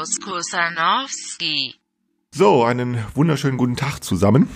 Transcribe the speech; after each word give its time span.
Klaus 0.00 0.18
Kusanowski. 0.18 1.74
So, 2.30 2.64
einen 2.64 3.04
wunderschönen 3.14 3.58
guten 3.58 3.76
Tag 3.76 4.02
zusammen. 4.02 4.48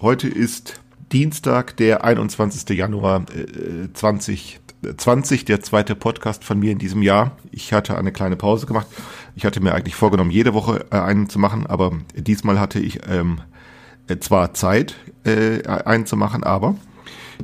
Heute 0.00 0.28
ist 0.28 0.80
Dienstag, 1.10 1.76
der 1.78 2.04
21. 2.04 2.76
Januar 2.78 3.24
äh, 3.34 3.92
2020, 3.92 5.44
der 5.46 5.62
zweite 5.62 5.96
Podcast 5.96 6.44
von 6.44 6.60
mir 6.60 6.70
in 6.70 6.78
diesem 6.78 7.02
Jahr. 7.02 7.36
Ich 7.50 7.72
hatte 7.72 7.98
eine 7.98 8.12
kleine 8.12 8.36
Pause 8.36 8.66
gemacht. 8.66 8.86
Ich 9.34 9.44
hatte 9.44 9.58
mir 9.60 9.74
eigentlich 9.74 9.96
vorgenommen, 9.96 10.30
jede 10.30 10.54
Woche 10.54 10.86
äh, 10.92 10.96
einen 10.96 11.28
zu 11.28 11.40
machen, 11.40 11.66
aber 11.66 11.98
diesmal 12.14 12.60
hatte 12.60 12.78
ich 12.78 13.00
ähm, 13.08 13.40
äh, 14.06 14.18
zwar 14.18 14.54
Zeit, 14.54 14.94
äh, 15.24 15.66
einen 15.66 16.06
zu 16.06 16.16
machen, 16.16 16.44
aber 16.44 16.76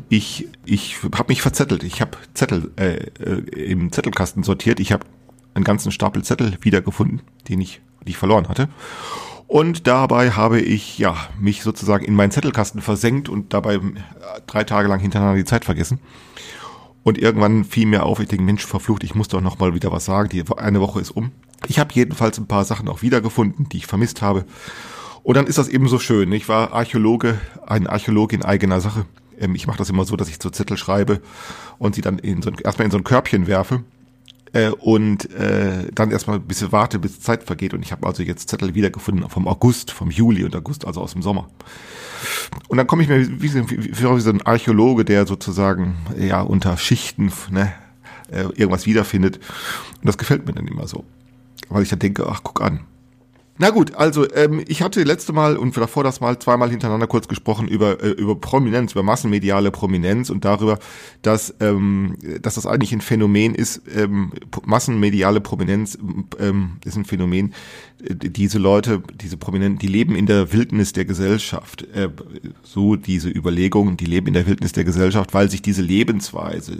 ich, 0.08 0.46
ich 0.64 1.02
habe 1.02 1.32
mich 1.32 1.42
verzettelt. 1.42 1.82
Ich 1.82 2.00
habe 2.00 2.16
Zettel 2.34 2.70
äh, 2.77 2.94
äh, 3.19 3.72
im 3.72 3.91
Zettelkasten 3.91 4.44
sortiert. 4.44 4.78
Ich 4.78 4.92
habe 4.92 5.05
einen 5.54 5.64
ganzen 5.64 5.92
Stapel 5.92 6.22
Zettel 6.22 6.58
wiedergefunden, 6.60 7.22
den 7.48 7.60
ich, 7.60 7.80
die 8.06 8.10
ich 8.10 8.18
verloren 8.18 8.48
hatte. 8.48 8.68
Und 9.46 9.86
dabei 9.86 10.30
habe 10.30 10.60
ich 10.60 10.98
ja 10.98 11.16
mich 11.38 11.62
sozusagen 11.62 12.04
in 12.04 12.14
meinen 12.14 12.30
Zettelkasten 12.30 12.80
versenkt 12.80 13.28
und 13.28 13.52
dabei 13.52 13.74
äh, 13.77 13.80
drei 14.46 14.64
Tage 14.64 14.88
lang 14.88 15.00
hintereinander 15.00 15.36
die 15.36 15.44
Zeit 15.44 15.64
vergessen. 15.64 16.00
Und 17.02 17.18
irgendwann 17.18 17.64
fiel 17.64 17.86
mir 17.86 18.04
auf, 18.04 18.18
ich 18.18 18.28
denke, 18.28 18.44
Mensch, 18.44 18.64
verflucht, 18.64 19.04
ich 19.04 19.14
muss 19.14 19.28
doch 19.28 19.42
noch 19.42 19.58
mal 19.58 19.75
wieder 19.75 19.92
was 19.92 20.06
sagen. 20.06 20.30
Die 20.30 20.42
eine 20.56 20.80
Woche 20.80 21.00
ist 21.00 21.10
um. 21.10 21.32
Ich 21.66 21.78
habe 21.78 21.92
jedenfalls 21.92 22.38
ein 22.38 22.47
paar 22.47 22.64
Sachen 22.64 22.88
auch 22.88 23.02
wiedergefunden, 23.02 23.69
die 23.69 23.77
ich 23.77 23.86
vermisst 23.86 24.22
habe. 24.22 24.47
Und 25.22 25.36
dann 25.36 25.47
ist 25.47 25.58
das 25.58 25.69
eben 25.69 25.88
so 25.88 25.98
schön. 25.98 26.32
Ich 26.32 26.48
war 26.48 26.72
Archäologe, 26.72 27.38
ein 27.66 27.86
Archäologe 27.86 28.34
in 28.34 28.42
eigener 28.42 28.80
Sache. 28.80 29.05
Ähm, 29.38 29.55
ich 29.55 29.66
mache 29.66 29.78
das 29.78 29.91
immer 29.91 30.06
so, 30.06 30.16
dass 30.16 30.28
ich 30.28 30.38
so 30.42 30.48
Zettel 30.48 30.78
schreibe 30.78 31.20
und 31.78 31.94
sie 31.94 32.00
dann 32.00 32.19
in 32.19 32.41
so 32.41 32.50
ein, 32.50 32.56
erstmal 32.64 32.86
in 32.86 32.91
so 32.91 32.98
ein 32.98 33.05
Körbchen 33.05 33.47
werfe 33.47 33.84
äh, 34.55 34.70
und 34.70 35.30
äh, 35.34 35.88
dann 35.92 36.10
erstmal 36.12 36.36
ein 36.36 36.47
bisschen 36.47 36.72
warte, 36.72 36.98
bis 36.98 37.20
Zeit 37.20 37.42
vergeht. 37.42 37.74
Und 37.74 37.83
ich 37.83 37.92
habe 37.92 38.06
also 38.06 38.22
jetzt 38.22 38.48
Zettel 38.48 38.74
wiedergefunden 38.74 39.28
vom 39.28 39.47
August, 39.48 39.91
vom 39.91 40.10
Juli 40.10 40.44
und 40.44 40.55
August, 40.56 40.86
also 40.86 41.02
aus 41.02 41.12
dem 41.12 41.22
Sommer. 41.22 41.48
Und 42.69 42.78
dann 42.78 42.86
komme 42.86 43.02
ich 43.02 43.08
mir 43.08 43.20
wie, 43.20 43.55
wie, 43.55 43.70
wie, 43.70 43.98
wie 43.98 44.20
so 44.20 44.30
ein 44.30 44.42
Archäologe, 44.42 45.05
der 45.05 45.27
sozusagen 45.27 45.97
ja 46.16 46.41
unter 46.41 46.77
Schichten 46.77 47.32
ne, 47.50 47.72
äh, 48.30 48.44
irgendwas 48.55 48.86
wiederfindet. 48.86 49.36
Und 50.00 50.06
das 50.06 50.16
gefällt 50.16 50.47
mir 50.47 50.52
dann 50.52 50.69
immer 50.69 50.86
so. 50.86 51.05
Weil 51.69 51.82
ich 51.82 51.88
dann 51.88 51.98
denke, 51.98 52.27
ach, 52.28 52.41
guck 52.44 52.62
an, 52.62 52.80
na 53.56 53.70
gut, 53.70 53.94
also 53.94 54.28
ähm, 54.34 54.64
ich 54.66 54.83
hatte 54.83 55.05
letzte 55.05 55.33
Mal 55.33 55.56
und 55.56 55.77
davor 55.77 56.02
das 56.02 56.20
Mal 56.20 56.38
zweimal 56.41 56.70
hintereinander 56.70 57.06
kurz 57.06 57.28
gesprochen 57.28 57.69
über 57.69 58.02
äh, 58.02 58.08
über 58.10 58.34
Prominenz, 58.34 58.92
über 58.92 59.05
massenmediale 59.05 59.70
Prominenz 59.70 60.28
und 60.28 60.44
darüber, 60.44 60.80
dass 61.22 61.55
ähm, 61.60 62.16
dass 62.42 62.56
das 62.56 62.66
eigentlich 62.66 62.92
ein 62.92 63.00
Phänomen 63.00 63.55
ist. 63.55 63.82
Ähm, 63.94 64.32
massenmediale 64.64 65.41
Prominenz 65.41 65.97
ähm, 66.41 66.78
ist 66.84 66.97
ein 66.97 67.05
Phänomen. 67.05 67.55
Äh, 68.02 68.14
diese 68.16 68.58
Leute, 68.58 69.02
diese 69.20 69.36
Prominenten, 69.36 69.78
die 69.78 69.86
leben 69.86 70.16
in 70.16 70.27
der 70.27 70.52
Wildnis 70.52 70.92
der 70.92 71.05
Gesellschaft. 71.05 71.82
Äh, 71.94 72.08
so 72.64 72.97
diese 72.97 73.28
Überlegungen, 73.28 73.97
die 73.97 74.06
leben 74.06 74.27
in 74.27 74.34
der 74.34 74.48
Wildnis 74.48 74.72
der 74.72 74.84
Gesellschaft, 74.84 75.32
weil 75.32 75.48
sich 75.48 75.62
diese 75.62 75.82
Lebensweise, 75.82 76.78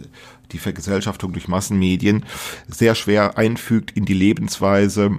die 0.51 0.59
Vergesellschaftung 0.59 1.33
durch 1.33 1.47
Massenmedien 1.47 2.25
sehr 2.67 2.97
schwer 2.97 3.39
einfügt 3.39 3.93
in 3.93 4.05
die 4.07 4.15
Lebensweise 4.15 5.19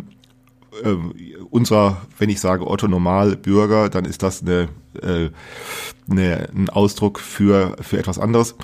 äh, 0.83 0.95
unserer, 1.49 2.01
wenn 2.17 2.29
ich 2.29 2.39
sage 2.39 2.67
Otto 2.67 2.87
Normalbürger, 2.87 3.89
dann 3.89 4.05
ist 4.05 4.23
das 4.23 4.41
eine, 4.41 4.69
äh, 5.01 5.29
eine, 6.09 6.49
ein 6.55 6.69
Ausdruck 6.69 7.19
für, 7.19 7.75
für 7.81 7.97
etwas 7.97 8.19
anderes. 8.19 8.55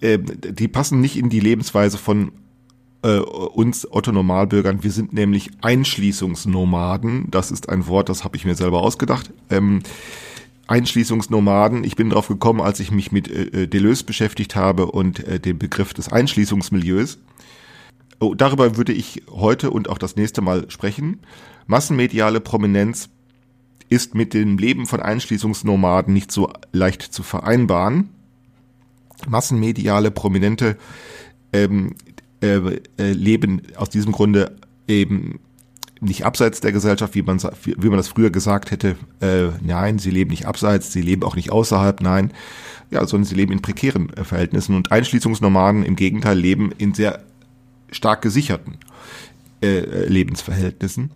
Äh, 0.00 0.18
die 0.18 0.68
passen 0.68 1.00
nicht 1.00 1.16
in 1.16 1.28
die 1.28 1.40
Lebensweise 1.40 1.98
von 1.98 2.32
äh, 3.02 3.18
uns 3.18 3.90
Otto 3.90 4.12
Normalbürgern. 4.12 4.82
Wir 4.82 4.90
sind 4.90 5.12
nämlich 5.12 5.50
Einschließungsnomaden. 5.62 7.30
Das 7.30 7.50
ist 7.50 7.68
ein 7.68 7.86
Wort, 7.86 8.08
das 8.08 8.24
habe 8.24 8.36
ich 8.36 8.44
mir 8.44 8.54
selber 8.54 8.82
ausgedacht. 8.82 9.32
Ähm, 9.50 9.82
Einschließungsnomaden. 10.66 11.82
Ich 11.84 11.96
bin 11.96 12.10
drauf 12.10 12.28
gekommen, 12.28 12.60
als 12.60 12.78
ich 12.80 12.90
mich 12.90 13.10
mit 13.10 13.28
äh, 13.28 13.66
Deleuze 13.66 14.04
beschäftigt 14.04 14.54
habe 14.54 14.86
und 14.86 15.26
äh, 15.26 15.40
dem 15.40 15.58
Begriff 15.58 15.94
des 15.94 16.12
Einschließungsmilieus. 16.12 17.18
Oh, 18.20 18.34
darüber 18.34 18.76
würde 18.76 18.92
ich 18.92 19.22
heute 19.30 19.70
und 19.70 19.88
auch 19.88 19.98
das 19.98 20.16
nächste 20.16 20.40
Mal 20.40 20.70
sprechen. 20.70 21.20
Massenmediale 21.66 22.40
Prominenz 22.40 23.10
ist 23.88 24.14
mit 24.14 24.34
dem 24.34 24.58
Leben 24.58 24.86
von 24.86 25.00
Einschließungsnomaden 25.00 26.12
nicht 26.12 26.32
so 26.32 26.52
leicht 26.72 27.02
zu 27.02 27.22
vereinbaren. 27.22 28.10
Massenmediale 29.28 30.10
Prominente 30.10 30.76
ähm, 31.52 31.94
äh, 32.42 32.56
äh, 32.98 33.12
leben 33.12 33.62
aus 33.76 33.88
diesem 33.88 34.12
Grunde 34.12 34.56
eben 34.86 35.40
nicht 36.00 36.24
abseits 36.24 36.60
der 36.60 36.72
Gesellschaft, 36.72 37.14
wie 37.14 37.22
man, 37.22 37.40
wie 37.64 37.88
man 37.88 37.96
das 37.96 38.08
früher 38.08 38.30
gesagt 38.30 38.70
hätte. 38.70 38.96
Äh, 39.20 39.48
nein, 39.62 39.98
sie 39.98 40.10
leben 40.10 40.30
nicht 40.30 40.46
abseits, 40.46 40.92
sie 40.92 41.02
leben 41.02 41.24
auch 41.24 41.36
nicht 41.36 41.50
außerhalb, 41.50 42.00
nein. 42.00 42.32
Ja, 42.90 43.06
sondern 43.06 43.26
sie 43.26 43.34
leben 43.34 43.52
in 43.52 43.62
prekären 43.62 44.12
äh, 44.14 44.24
Verhältnissen. 44.24 44.76
Und 44.76 44.92
Einschließungsnomaden 44.92 45.84
im 45.84 45.96
Gegenteil 45.96 46.38
leben 46.38 46.72
in 46.78 46.94
sehr 46.94 47.22
stark 47.90 48.22
gesicherten 48.22 48.78
äh, 49.62 50.06
Lebensverhältnissen. 50.06 51.10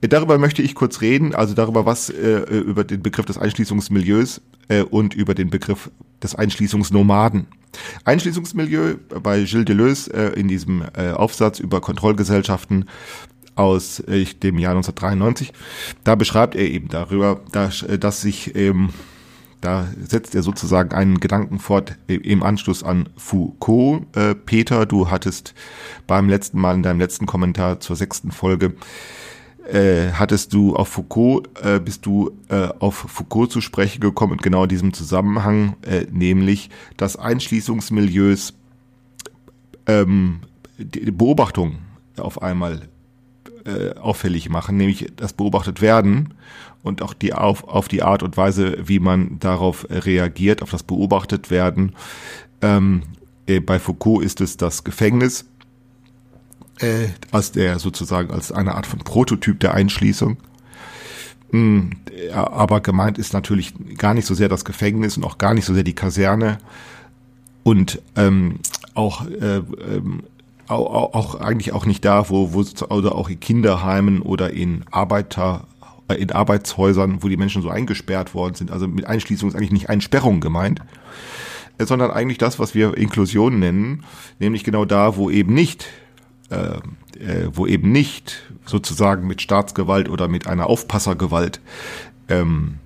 Äh, 0.00 0.08
darüber 0.08 0.38
möchte 0.38 0.62
ich 0.62 0.74
kurz 0.74 1.00
reden, 1.00 1.34
also 1.34 1.54
darüber, 1.54 1.86
was 1.86 2.10
äh, 2.10 2.40
über 2.40 2.84
den 2.84 3.02
Begriff 3.02 3.26
des 3.26 3.38
Einschließungsmilieus 3.38 4.40
äh, 4.68 4.82
und 4.82 5.14
über 5.14 5.34
den 5.34 5.50
Begriff 5.50 5.90
des 6.22 6.34
Einschließungsnomaden. 6.34 7.46
Einschließungsmilieu 8.04 8.96
bei 9.22 9.42
Gilles 9.44 9.64
Deleuze 9.64 10.12
äh, 10.12 10.38
in 10.38 10.48
diesem 10.48 10.82
äh, 10.94 11.10
Aufsatz 11.12 11.58
über 11.58 11.80
Kontrollgesellschaften 11.80 12.86
aus 13.54 14.00
äh, 14.00 14.24
dem 14.24 14.58
Jahr 14.58 14.72
1993. 14.72 15.52
Da 16.04 16.14
beschreibt 16.14 16.54
er 16.54 16.68
eben 16.68 16.88
darüber, 16.88 17.40
dass, 17.52 17.82
äh, 17.82 17.98
dass 17.98 18.20
sich 18.20 18.54
ähm, 18.54 18.90
da 19.62 19.88
setzt 20.06 20.34
er 20.34 20.42
sozusagen 20.42 20.92
einen 20.92 21.20
Gedanken 21.20 21.58
fort 21.58 21.96
im 22.06 22.42
Anschluss 22.42 22.82
an 22.82 23.08
Foucault. 23.16 24.04
Äh, 24.14 24.34
Peter, 24.34 24.84
du 24.84 25.10
hattest 25.10 25.54
beim 26.06 26.28
letzten 26.28 26.60
Mal 26.60 26.74
in 26.74 26.82
deinem 26.82 27.00
letzten 27.00 27.24
Kommentar 27.24 27.80
zur 27.80 27.96
sechsten 27.96 28.30
Folge 28.30 28.74
äh, 29.70 30.10
hattest 30.12 30.52
du 30.52 30.74
auf 30.74 30.88
Foucault, 30.88 31.48
äh, 31.62 31.80
bist 31.80 32.04
du 32.06 32.32
äh, 32.48 32.68
auf 32.78 32.94
Foucault 32.94 33.52
zu 33.52 33.60
sprechen 33.60 34.00
gekommen 34.00 34.32
und 34.32 34.42
genau 34.42 34.64
in 34.64 34.68
diesem 34.68 34.92
Zusammenhang, 34.92 35.76
äh, 35.82 36.06
nämlich 36.10 36.70
dass 36.96 37.16
Einschließungsmilieus 37.16 38.54
ähm, 39.86 40.40
die 40.78 41.10
Beobachtung 41.10 41.78
auf 42.16 42.42
einmal 42.42 42.88
äh, 43.64 43.98
auffällig 43.98 44.48
machen, 44.48 44.76
nämlich 44.76 45.12
das 45.16 45.32
beobachtet 45.32 45.80
werden 45.80 46.34
und 46.82 47.02
auch 47.02 47.14
die 47.14 47.32
auf, 47.32 47.64
auf 47.64 47.88
die 47.88 48.02
Art 48.02 48.22
und 48.22 48.36
Weise, 48.36 48.76
wie 48.84 48.98
man 48.98 49.38
darauf 49.38 49.86
reagiert, 49.90 50.62
auf 50.62 50.70
das 50.70 50.82
beobachtet 50.82 51.50
werden. 51.50 51.94
Ähm, 52.60 53.02
äh, 53.46 53.60
bei 53.60 53.78
Foucault 53.78 54.24
ist 54.24 54.40
es 54.40 54.56
das 54.56 54.84
Gefängnis, 54.84 55.46
äh, 56.80 57.08
als 57.30 57.52
der 57.52 57.78
sozusagen 57.78 58.30
als 58.30 58.52
eine 58.52 58.74
Art 58.74 58.86
von 58.86 59.00
Prototyp 59.00 59.60
der 59.60 59.74
Einschließung. 59.74 60.36
Mm, 61.52 61.90
aber 62.32 62.80
gemeint 62.80 63.18
ist 63.18 63.32
natürlich 63.32 63.74
gar 63.96 64.14
nicht 64.14 64.26
so 64.26 64.34
sehr 64.34 64.48
das 64.48 64.64
Gefängnis 64.64 65.16
und 65.16 65.24
auch 65.24 65.38
gar 65.38 65.54
nicht 65.54 65.64
so 65.64 65.74
sehr 65.74 65.84
die 65.84 65.94
Kaserne 65.94 66.58
und 67.62 68.00
ähm, 68.16 68.60
auch 68.94 69.26
äh, 69.26 69.58
ähm, 69.58 70.24
auch, 70.68 71.14
auch 71.14 71.34
eigentlich 71.36 71.72
auch 71.72 71.86
nicht 71.86 72.04
da, 72.04 72.28
wo, 72.28 72.52
wo 72.52 72.64
oder 72.88 73.14
auch 73.14 73.28
in 73.28 73.40
Kinderheimen 73.40 74.22
oder 74.22 74.52
in 74.52 74.84
Arbeiter 74.90 75.66
äh, 76.08 76.14
in 76.14 76.30
Arbeitshäusern, 76.30 77.22
wo 77.22 77.28
die 77.28 77.36
Menschen 77.36 77.62
so 77.62 77.68
eingesperrt 77.68 78.34
worden 78.34 78.54
sind. 78.54 78.70
Also 78.70 78.88
mit 78.88 79.06
Einschließung 79.06 79.48
ist 79.48 79.54
eigentlich 79.54 79.72
nicht 79.72 79.88
Einsperrung 79.88 80.40
gemeint, 80.40 80.80
äh, 81.78 81.86
sondern 81.86 82.10
eigentlich 82.10 82.38
das, 82.38 82.58
was 82.58 82.74
wir 82.74 82.96
Inklusion 82.96 83.58
nennen, 83.58 84.04
nämlich 84.38 84.64
genau 84.64 84.84
da, 84.84 85.16
wo 85.16 85.30
eben 85.30 85.54
nicht, 85.54 85.86
äh, 86.50 86.56
äh, 87.18 87.48
wo 87.52 87.66
eben 87.66 87.92
nicht 87.92 88.42
sozusagen 88.64 89.26
mit 89.26 89.42
Staatsgewalt 89.42 90.08
oder 90.08 90.28
mit 90.28 90.46
einer 90.46 90.66
Aufpassergewalt 90.66 91.60
ähm, 92.28 92.78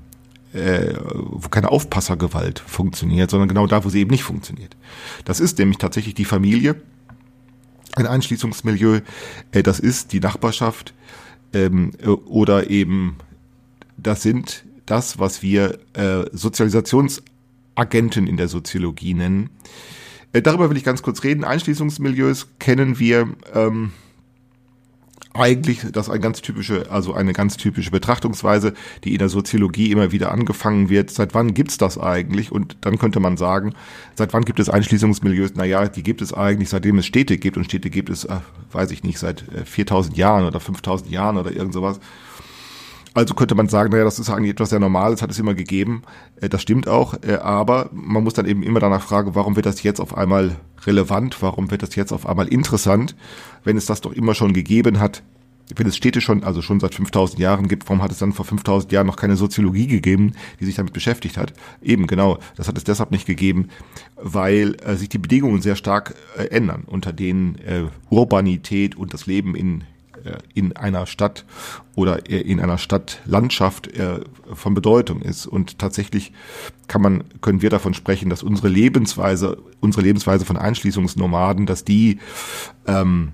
äh, 0.52 0.94
wo 1.04 1.48
keine 1.48 1.70
Aufpassergewalt 1.70 2.60
funktioniert, 2.60 3.30
sondern 3.30 3.48
genau 3.48 3.66
da, 3.66 3.84
wo 3.84 3.90
sie 3.90 4.00
eben 4.00 4.10
nicht 4.10 4.24
funktioniert. 4.24 4.76
Das 5.24 5.40
ist 5.40 5.58
nämlich 5.58 5.78
tatsächlich 5.78 6.14
die 6.14 6.24
Familie, 6.24 6.76
ein 7.96 8.06
Einschließungsmilieu, 8.06 9.00
äh, 9.52 9.62
das 9.62 9.80
ist 9.80 10.12
die 10.12 10.20
Nachbarschaft 10.20 10.94
ähm, 11.52 11.92
äh, 12.00 12.08
oder 12.08 12.70
eben 12.70 13.16
das 13.96 14.22
sind 14.22 14.64
das, 14.84 15.18
was 15.18 15.42
wir 15.42 15.78
äh, 15.94 16.24
Sozialisationsagenten 16.32 18.26
in 18.26 18.36
der 18.36 18.48
Soziologie 18.48 19.14
nennen. 19.14 19.50
Darüber 20.32 20.68
will 20.68 20.76
ich 20.76 20.84
ganz 20.84 21.02
kurz 21.02 21.24
reden. 21.24 21.44
Einschließungsmilieus 21.44 22.48
kennen 22.58 22.98
wir 22.98 23.28
ähm, 23.54 23.92
eigentlich, 25.38 25.86
das 25.92 26.10
eine 26.10 26.20
ganz 26.20 26.40
typische, 26.40 26.90
also 26.90 27.14
eine 27.14 27.32
ganz 27.32 27.56
typische 27.56 27.90
Betrachtungsweise, 27.90 28.74
die 29.04 29.12
in 29.12 29.18
der 29.18 29.28
Soziologie 29.28 29.90
immer 29.90 30.12
wieder 30.12 30.32
angefangen 30.32 30.88
wird. 30.88 31.10
Seit 31.10 31.34
wann 31.34 31.54
gibt's 31.54 31.78
das 31.78 31.98
eigentlich? 31.98 32.52
Und 32.52 32.76
dann 32.80 32.98
könnte 32.98 33.20
man 33.20 33.36
sagen, 33.36 33.74
seit 34.14 34.32
wann 34.32 34.44
gibt 34.44 34.60
es 34.60 34.68
Einschließungsmilieus? 34.68 35.54
Naja, 35.54 35.88
die 35.88 36.02
gibt 36.02 36.22
es 36.22 36.32
eigentlich, 36.32 36.68
seitdem 36.68 36.98
es 36.98 37.06
Städte 37.06 37.38
gibt. 37.38 37.56
Und 37.56 37.64
Städte 37.64 37.90
gibt 37.90 38.10
es, 38.10 38.24
äh, 38.24 38.38
weiß 38.72 38.90
ich 38.90 39.02
nicht, 39.02 39.18
seit 39.18 39.44
4000 39.64 40.16
Jahren 40.16 40.44
oder 40.44 40.60
5000 40.60 41.10
Jahren 41.10 41.36
oder 41.36 41.52
irgend 41.52 41.72
sowas. 41.72 42.00
Also 43.16 43.32
könnte 43.32 43.54
man 43.54 43.70
sagen, 43.70 43.92
naja, 43.92 44.04
das 44.04 44.18
ist 44.18 44.28
eigentlich 44.28 44.50
etwas 44.50 44.68
sehr 44.68 44.78
Normales, 44.78 45.22
hat 45.22 45.30
es 45.30 45.38
immer 45.38 45.54
gegeben. 45.54 46.02
Äh, 46.38 46.50
das 46.50 46.60
stimmt 46.60 46.86
auch, 46.86 47.14
äh, 47.22 47.36
aber 47.36 47.88
man 47.90 48.22
muss 48.22 48.34
dann 48.34 48.44
eben 48.44 48.62
immer 48.62 48.78
danach 48.78 49.00
fragen, 49.00 49.34
warum 49.34 49.56
wird 49.56 49.64
das 49.64 49.82
jetzt 49.82 50.00
auf 50.00 50.14
einmal 50.14 50.56
relevant, 50.84 51.40
warum 51.40 51.70
wird 51.70 51.82
das 51.82 51.94
jetzt 51.94 52.12
auf 52.12 52.26
einmal 52.26 52.46
interessant, 52.46 53.16
wenn 53.64 53.78
es 53.78 53.86
das 53.86 54.02
doch 54.02 54.12
immer 54.12 54.34
schon 54.34 54.52
gegeben 54.52 55.00
hat, 55.00 55.22
wenn 55.74 55.86
es 55.86 55.96
Städte 55.96 56.20
schon, 56.20 56.44
also 56.44 56.60
schon 56.60 56.78
seit 56.78 56.94
5000 56.94 57.40
Jahren 57.40 57.68
gibt, 57.68 57.88
warum 57.88 58.02
hat 58.02 58.12
es 58.12 58.18
dann 58.18 58.34
vor 58.34 58.44
5000 58.44 58.92
Jahren 58.92 59.06
noch 59.06 59.16
keine 59.16 59.36
Soziologie 59.36 59.86
gegeben, 59.86 60.34
die 60.60 60.66
sich 60.66 60.74
damit 60.74 60.92
beschäftigt 60.92 61.38
hat? 61.38 61.54
Eben, 61.80 62.06
genau, 62.06 62.36
das 62.54 62.68
hat 62.68 62.76
es 62.76 62.84
deshalb 62.84 63.12
nicht 63.12 63.26
gegeben, 63.26 63.68
weil 64.16 64.76
äh, 64.84 64.94
sich 64.94 65.08
die 65.08 65.18
Bedingungen 65.18 65.62
sehr 65.62 65.76
stark 65.76 66.14
ändern, 66.50 66.84
unter 66.86 67.14
denen 67.14 67.56
Urbanität 68.10 68.94
und 68.94 69.14
das 69.14 69.24
Leben 69.26 69.56
in 69.56 69.84
in 70.54 70.76
einer 70.76 71.06
Stadt 71.06 71.44
oder 71.94 72.28
in 72.28 72.60
einer 72.60 72.78
Stadtlandschaft 72.78 73.88
äh, 73.88 74.20
von 74.52 74.74
Bedeutung 74.74 75.22
ist. 75.22 75.46
Und 75.46 75.78
tatsächlich 75.78 76.32
kann 76.88 77.02
man, 77.02 77.24
können 77.40 77.62
wir 77.62 77.70
davon 77.70 77.94
sprechen, 77.94 78.30
dass 78.30 78.42
unsere 78.42 78.68
Lebensweise, 78.68 79.58
unsere 79.80 80.02
Lebensweise 80.02 80.44
von 80.44 80.56
Einschließungsnomaden, 80.56 81.66
dass 81.66 81.84
die 81.84 82.18
ähm, 82.86 83.32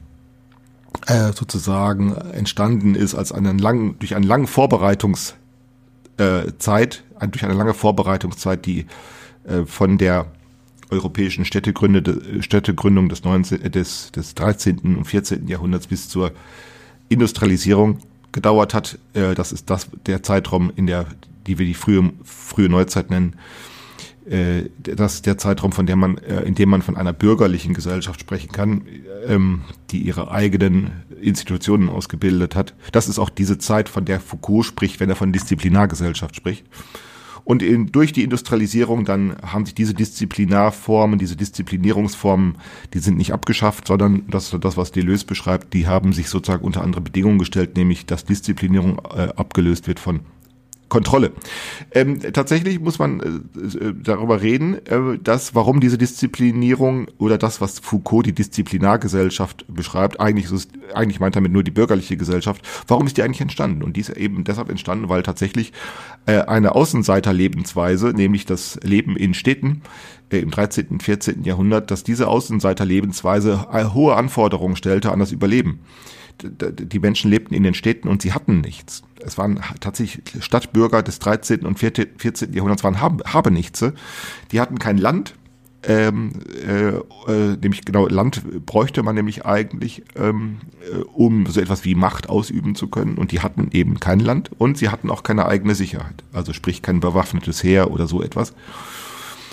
äh, 1.06 1.32
sozusagen 1.32 2.14
entstanden 2.14 2.94
ist 2.94 3.14
als 3.14 3.32
einen 3.32 3.58
langen, 3.58 3.98
durch 3.98 4.14
einen 4.14 4.24
langen 4.24 4.46
Vorbereitungszeit, 4.46 5.36
äh, 6.18 7.28
durch 7.28 7.44
eine 7.44 7.54
lange 7.54 7.74
Vorbereitungszeit, 7.74 8.64
die 8.66 8.86
äh, 9.44 9.64
von 9.64 9.98
der 9.98 10.26
europäischen 10.90 11.44
Städtegründe, 11.44 12.42
Städtegründung 12.42 13.08
des, 13.08 13.24
19, 13.24 13.70
des, 13.72 14.12
des 14.12 14.34
13. 14.34 14.96
und 14.96 15.04
14. 15.04 15.48
Jahrhunderts 15.48 15.86
bis 15.86 16.08
zur 16.08 16.32
Industrialisierung 17.12 17.98
gedauert 18.32 18.74
hat. 18.74 18.98
Äh, 19.14 19.34
das 19.34 19.52
ist 19.52 19.70
das 19.70 19.88
der 20.06 20.22
Zeitraum, 20.22 20.72
in 20.74 20.86
der, 20.86 21.06
die 21.46 21.58
wir 21.58 21.66
die 21.66 21.74
frühe, 21.74 22.12
frühe 22.24 22.68
Neuzeit 22.68 23.10
nennen. 23.10 23.36
Äh, 24.28 24.70
das 24.78 25.14
ist 25.14 25.26
der 25.26 25.38
Zeitraum, 25.38 25.72
von 25.72 25.86
dem 25.86 25.98
man, 25.98 26.18
äh, 26.18 26.42
in 26.42 26.54
dem 26.54 26.68
man 26.68 26.82
von 26.82 26.96
einer 26.96 27.12
bürgerlichen 27.12 27.74
Gesellschaft 27.74 28.20
sprechen 28.20 28.52
kann, 28.52 28.82
ähm, 29.26 29.62
die 29.90 30.02
ihre 30.02 30.30
eigenen 30.30 30.90
Institutionen 31.20 31.88
ausgebildet 31.88 32.54
hat. 32.54 32.74
Das 32.92 33.08
ist 33.08 33.18
auch 33.18 33.30
diese 33.30 33.58
Zeit, 33.58 33.88
von 33.88 34.04
der 34.04 34.20
Foucault 34.20 34.64
spricht, 34.64 35.00
wenn 35.00 35.08
er 35.08 35.16
von 35.16 35.32
Disziplinargesellschaft 35.32 36.36
spricht. 36.36 36.64
Und 37.44 37.62
in, 37.62 37.90
durch 37.90 38.12
die 38.12 38.22
Industrialisierung 38.22 39.04
dann 39.04 39.36
haben 39.42 39.64
sich 39.64 39.74
diese 39.74 39.94
Disziplinarformen, 39.94 41.18
diese 41.18 41.36
Disziplinierungsformen, 41.36 42.58
die 42.94 42.98
sind 43.00 43.16
nicht 43.16 43.32
abgeschafft, 43.32 43.88
sondern 43.88 44.24
das, 44.28 44.56
das 44.60 44.76
was 44.76 44.92
Deleuze 44.92 45.26
beschreibt, 45.26 45.74
die 45.74 45.86
haben 45.86 46.12
sich 46.12 46.28
sozusagen 46.28 46.64
unter 46.64 46.82
andere 46.82 47.00
Bedingungen 47.00 47.38
gestellt, 47.38 47.76
nämlich 47.76 48.06
dass 48.06 48.24
Disziplinierung 48.24 49.00
äh, 49.14 49.28
abgelöst 49.36 49.88
wird 49.88 49.98
von 49.98 50.20
Kontrolle. 50.92 51.32
Ähm, 51.92 52.20
tatsächlich 52.34 52.78
muss 52.78 52.98
man 52.98 53.20
äh, 53.20 53.26
äh, 53.78 53.94
darüber 53.94 54.42
reden, 54.42 54.74
äh, 54.86 55.18
dass 55.18 55.54
warum 55.54 55.80
diese 55.80 55.96
Disziplinierung 55.96 57.06
oder 57.16 57.38
das, 57.38 57.62
was 57.62 57.78
Foucault 57.78 58.26
die 58.26 58.34
Disziplinargesellschaft 58.34 59.64
beschreibt, 59.68 60.20
eigentlich 60.20 60.52
ist, 60.52 60.70
eigentlich 60.92 61.18
meint 61.18 61.34
damit 61.34 61.50
nur 61.50 61.64
die 61.64 61.70
bürgerliche 61.70 62.18
Gesellschaft, 62.18 62.60
warum 62.88 63.06
ist 63.06 63.16
die 63.16 63.22
eigentlich 63.22 63.40
entstanden? 63.40 63.82
Und 63.82 63.96
die 63.96 64.02
ist 64.02 64.10
eben 64.10 64.44
deshalb 64.44 64.68
entstanden, 64.68 65.08
weil 65.08 65.22
tatsächlich 65.22 65.72
äh, 66.26 66.40
eine 66.40 66.74
Außenseiterlebensweise, 66.74 68.08
nämlich 68.08 68.44
das 68.44 68.78
Leben 68.82 69.16
in 69.16 69.32
Städten, 69.32 69.80
äh, 70.30 70.40
im 70.40 70.50
13., 70.50 70.88
und 70.88 71.02
14. 71.02 71.44
Jahrhundert, 71.44 71.90
dass 71.90 72.04
diese 72.04 72.28
Außenseiterlebensweise 72.28 73.66
äh, 73.72 73.84
hohe 73.86 74.14
Anforderungen 74.14 74.76
stellte 74.76 75.10
an 75.10 75.20
das 75.20 75.32
Überleben 75.32 75.80
die 76.42 76.98
Menschen 76.98 77.30
lebten 77.30 77.54
in 77.54 77.62
den 77.62 77.74
Städten 77.74 78.08
und 78.08 78.22
sie 78.22 78.32
hatten 78.32 78.60
nichts. 78.60 79.02
Es 79.24 79.38
waren 79.38 79.60
tatsächlich 79.80 80.22
Stadtbürger 80.42 81.02
des 81.02 81.18
13. 81.18 81.66
und 81.66 81.78
14. 81.78 82.52
Jahrhunderts 82.52 82.84
waren 82.84 83.00
Habenichtse. 83.00 83.94
Die 84.50 84.60
hatten 84.60 84.78
kein 84.78 84.98
Land, 84.98 85.34
ähm, 85.84 86.32
äh, 86.64 86.90
äh, 86.90 87.56
nämlich 87.60 87.84
genau 87.84 88.06
Land 88.06 88.66
bräuchte 88.66 89.02
man 89.02 89.16
nämlich 89.16 89.44
eigentlich, 89.44 90.04
ähm, 90.14 90.58
äh, 90.92 90.98
um 90.98 91.46
so 91.46 91.60
etwas 91.60 91.84
wie 91.84 91.96
Macht 91.96 92.28
ausüben 92.28 92.74
zu 92.74 92.86
können. 92.86 93.18
Und 93.18 93.32
die 93.32 93.40
hatten 93.40 93.68
eben 93.72 93.98
kein 93.98 94.20
Land 94.20 94.50
und 94.58 94.78
sie 94.78 94.90
hatten 94.90 95.10
auch 95.10 95.24
keine 95.24 95.46
eigene 95.46 95.74
Sicherheit. 95.74 96.22
Also 96.32 96.52
sprich 96.52 96.82
kein 96.82 97.00
bewaffnetes 97.00 97.64
Heer 97.64 97.90
oder 97.90 98.06
so 98.06 98.22
etwas. 98.22 98.54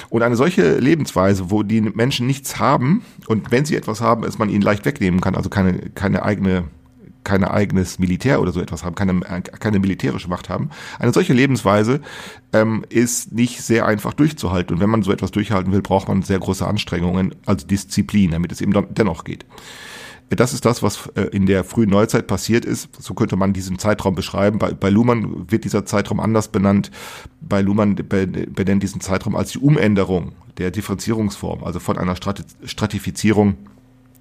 Und 0.10 0.22
eine 0.22 0.36
solche 0.36 0.78
Lebensweise, 0.78 1.52
wo 1.52 1.64
die 1.64 1.82
Menschen 1.82 2.28
nichts 2.28 2.60
haben 2.60 3.04
und 3.28 3.52
wenn 3.52 3.66
sie 3.66 3.76
etwas 3.76 4.02
haben, 4.02 4.24
es 4.24 4.38
man 4.38 4.50
ihnen 4.50 4.62
leicht 4.62 4.86
wegnehmen 4.86 5.22
kann, 5.22 5.36
also 5.36 5.50
keine, 5.50 5.78
keine 5.94 6.24
eigene 6.24 6.66
kein 7.30 7.44
eigenes 7.44 8.00
Militär 8.00 8.42
oder 8.42 8.52
so 8.52 8.60
etwas 8.60 8.84
haben, 8.84 8.96
keine, 8.96 9.20
keine 9.60 9.80
militärische 9.80 10.30
Macht 10.30 10.50
haben. 10.50 10.72
Eine 10.98 11.14
solche 11.14 11.34
Lebensweise 11.34 12.02
ähm, 12.54 12.84
ist 12.90 13.32
nicht 13.32 13.62
sehr 13.62 13.86
einfach 13.86 14.16
durchzuhalten. 14.16 14.76
Und 14.76 14.82
wenn 14.82 14.90
man 14.90 15.04
so 15.04 15.12
etwas 15.12 15.30
durchhalten 15.30 15.72
will, 15.72 15.84
braucht 15.84 16.08
man 16.08 16.24
sehr 16.24 16.40
große 16.40 16.66
Anstrengungen, 16.66 17.36
also 17.46 17.68
Disziplin, 17.68 18.32
damit 18.32 18.52
es 18.52 18.62
eben 18.62 18.74
dennoch 18.96 19.26
geht. 19.26 19.46
Das 20.30 20.54
ist 20.54 20.66
das, 20.66 20.82
was 20.82 21.08
äh, 21.16 21.22
in 21.32 21.46
der 21.46 21.64
frühen 21.64 21.92
Neuzeit 21.92 22.26
passiert 22.26 22.66
ist. 22.66 22.90
So 23.00 23.14
könnte 23.14 23.36
man 23.36 23.54
diesen 23.54 23.78
Zeitraum 23.78 24.16
beschreiben. 24.16 24.58
Bei, 24.58 24.74
bei 24.74 24.90
Luhmann 24.90 25.52
wird 25.52 25.66
dieser 25.66 25.86
Zeitraum 25.86 26.20
anders 26.20 26.48
benannt. 26.48 26.90
Bei 27.42 27.62
Luhmann 27.62 27.96
benennt 27.96 28.82
diesen 28.82 29.02
Zeitraum 29.02 29.36
als 29.36 29.52
die 29.52 29.60
Umänderung 29.60 30.32
der 30.58 30.72
Differenzierungsform, 30.72 31.64
also 31.64 31.80
von 31.80 31.98
einer 31.98 32.16
Stratifizierung 32.16 33.56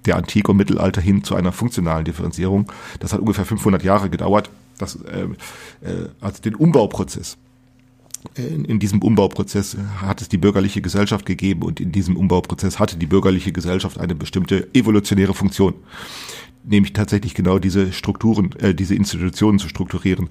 der 0.05 0.15
Antike 0.17 0.51
und 0.51 0.57
Mittelalter 0.57 1.01
hin 1.01 1.23
zu 1.23 1.35
einer 1.35 1.51
funktionalen 1.51 2.05
Differenzierung. 2.05 2.71
Das 2.99 3.13
hat 3.13 3.19
ungefähr 3.19 3.45
500 3.45 3.83
Jahre 3.83 4.09
gedauert. 4.09 4.49
Das, 4.77 4.95
äh, 4.95 5.23
äh, 5.85 6.09
also 6.21 6.41
den 6.41 6.55
Umbauprozess. 6.55 7.37
In, 8.35 8.65
in 8.65 8.79
diesem 8.79 9.01
Umbauprozess 9.01 9.77
hat 10.01 10.21
es 10.21 10.27
die 10.27 10.37
bürgerliche 10.37 10.81
Gesellschaft 10.81 11.25
gegeben 11.25 11.63
und 11.63 11.79
in 11.79 11.91
diesem 11.91 12.17
Umbauprozess 12.17 12.77
hatte 12.77 12.97
die 12.97 13.05
bürgerliche 13.05 13.53
Gesellschaft 13.53 13.97
eine 13.97 14.13
bestimmte 14.13 14.67
evolutionäre 14.73 15.33
Funktion 15.33 15.73
nämlich 16.63 16.93
tatsächlich 16.93 17.33
genau 17.33 17.59
diese 17.59 17.91
Strukturen, 17.91 18.51
äh, 18.59 18.73
diese 18.73 18.95
Institutionen 18.95 19.59
zu 19.59 19.69
strukturieren, 19.69 20.29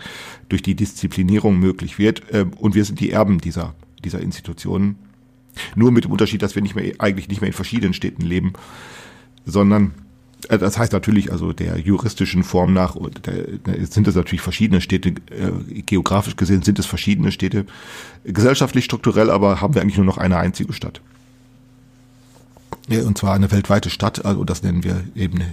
durch 0.48 0.62
die 0.62 0.74
Disziplinierung 0.74 1.58
möglich 1.58 1.98
wird. 1.98 2.22
Äh, 2.32 2.46
und 2.58 2.74
wir 2.74 2.84
sind 2.84 3.00
die 3.00 3.10
Erben 3.10 3.40
dieser, 3.40 3.74
dieser 4.04 4.20
Institutionen. 4.20 4.96
Nur 5.74 5.90
mit 5.90 6.04
dem 6.04 6.12
Unterschied, 6.12 6.42
dass 6.42 6.54
wir 6.54 6.62
nicht 6.62 6.76
mehr, 6.76 6.92
eigentlich 6.98 7.28
nicht 7.28 7.40
mehr 7.40 7.48
in 7.48 7.54
verschiedenen 7.54 7.94
Städten 7.94 8.22
leben, 8.22 8.52
sondern 9.50 9.92
äh, 10.48 10.58
das 10.58 10.78
heißt 10.78 10.92
natürlich, 10.92 11.32
also 11.32 11.52
der 11.52 11.78
juristischen 11.78 12.44
Form 12.44 12.72
nach 12.72 12.96
sind 13.90 14.06
es 14.06 14.14
natürlich 14.14 14.42
verschiedene 14.42 14.80
Städte, 14.80 15.10
äh, 15.10 15.82
geografisch 15.82 16.36
gesehen 16.36 16.62
sind 16.62 16.78
es 16.78 16.86
verschiedene 16.86 17.32
Städte. 17.32 17.66
Gesellschaftlich, 18.24 18.84
strukturell 18.84 19.30
aber 19.30 19.60
haben 19.60 19.74
wir 19.74 19.82
eigentlich 19.82 19.96
nur 19.96 20.06
noch 20.06 20.18
eine 20.18 20.36
einzige 20.36 20.72
Stadt. 20.72 21.00
Und 22.88 23.18
zwar 23.18 23.34
eine 23.34 23.50
weltweite 23.50 23.90
Stadt, 23.90 24.24
also 24.24 24.44
das 24.44 24.62
nennen 24.62 24.82
wir 24.82 25.04
eben 25.14 25.40
äh, 25.40 25.44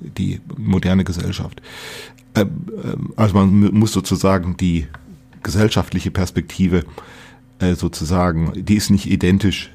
die 0.00 0.40
moderne 0.58 1.04
Gesellschaft. 1.04 1.62
Ähm, 2.34 2.66
ähm, 2.84 3.12
also 3.16 3.34
man 3.34 3.72
muss 3.72 3.92
sozusagen 3.92 4.56
die 4.56 4.86
gesellschaftliche 5.42 6.10
Perspektive 6.10 6.84
sozusagen, 7.76 8.52
die 8.56 8.74
ist 8.74 8.90
nicht 8.90 9.08
identisch 9.08 9.70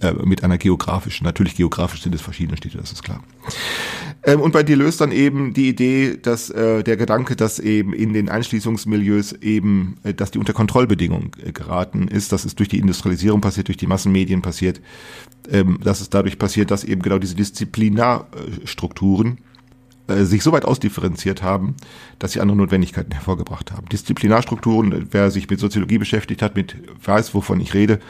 äh, 0.00 0.12
mit 0.12 0.44
einer 0.44 0.58
geografischen. 0.58 1.24
Natürlich 1.24 1.56
geografisch 1.56 2.02
sind 2.02 2.14
es 2.14 2.20
verschiedene 2.20 2.56
Städte, 2.56 2.78
das 2.78 2.92
ist 2.92 3.02
klar. 3.02 3.22
Ähm, 4.24 4.40
und 4.40 4.52
bei 4.52 4.62
Deleuze 4.62 4.98
dann 4.98 5.12
eben 5.12 5.54
die 5.54 5.68
Idee, 5.68 6.18
dass 6.20 6.50
äh, 6.50 6.82
der 6.82 6.96
Gedanke, 6.96 7.36
dass 7.36 7.58
eben 7.58 7.92
in 7.92 8.12
den 8.12 8.28
Einschließungsmilieus 8.28 9.32
eben, 9.32 9.96
äh, 10.02 10.14
dass 10.14 10.30
die 10.30 10.38
unter 10.38 10.52
Kontrollbedingungen 10.52 11.30
äh, 11.44 11.52
geraten 11.52 12.08
ist, 12.08 12.32
dass 12.32 12.44
es 12.44 12.54
durch 12.54 12.68
die 12.68 12.78
Industrialisierung 12.78 13.40
passiert, 13.40 13.68
durch 13.68 13.76
die 13.76 13.86
Massenmedien 13.86 14.42
passiert, 14.42 14.80
ähm, 15.50 15.78
dass 15.82 16.00
es 16.00 16.10
dadurch 16.10 16.38
passiert, 16.38 16.70
dass 16.70 16.84
eben 16.84 17.02
genau 17.02 17.18
diese 17.18 17.36
Disziplinarstrukturen 17.36 19.38
äh, 20.08 20.24
sich 20.24 20.42
so 20.42 20.52
weit 20.52 20.64
ausdifferenziert 20.64 21.42
haben, 21.42 21.76
dass 22.18 22.32
sie 22.32 22.40
andere 22.40 22.56
Notwendigkeiten 22.56 23.12
hervorgebracht 23.12 23.72
haben. 23.72 23.88
Disziplinarstrukturen, 23.88 25.08
wer 25.10 25.30
sich 25.30 25.48
mit 25.48 25.60
Soziologie 25.60 25.98
beschäftigt 25.98 26.42
hat, 26.42 26.56
mit 26.56 26.76
weiß, 27.04 27.34
wovon 27.34 27.60
ich 27.60 27.74
rede, 27.74 28.00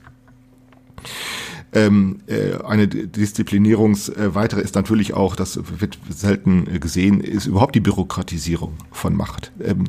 Ähm, 1.74 2.22
äh, 2.28 2.56
eine 2.64 2.88
Disziplinierungs 2.88 4.08
äh, 4.08 4.34
weitere 4.34 4.62
ist 4.62 4.76
natürlich 4.76 5.14
auch, 5.14 5.36
das 5.36 5.60
wird 5.80 6.00
selten 6.10 6.66
äh, 6.74 6.80
gesehen, 6.80 7.20
ist 7.20 7.46
überhaupt 7.46 7.76
die 7.76 7.82
Bürokratisierung 7.82 8.76
von 8.92 9.14
Macht. 9.14 9.52
Ähm, 9.62 9.84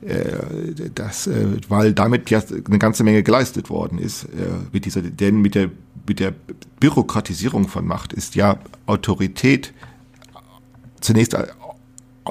äh, 0.00 0.90
das, 0.94 1.26
äh, 1.26 1.46
weil 1.68 1.92
damit 1.92 2.30
ja 2.30 2.42
eine 2.66 2.78
ganze 2.78 3.04
Menge 3.04 3.22
geleistet 3.22 3.68
worden 3.68 3.98
ist 3.98 4.24
äh, 4.24 4.28
mit 4.72 4.86
dieser, 4.86 5.02
denn 5.02 5.42
mit 5.42 5.54
der 5.54 5.70
mit 6.10 6.18
der 6.18 6.34
Bürokratisierung 6.80 7.68
von 7.68 7.86
Macht 7.86 8.12
ist 8.12 8.34
ja 8.34 8.58
Autorität 8.86 9.72
zunächst 11.00 11.36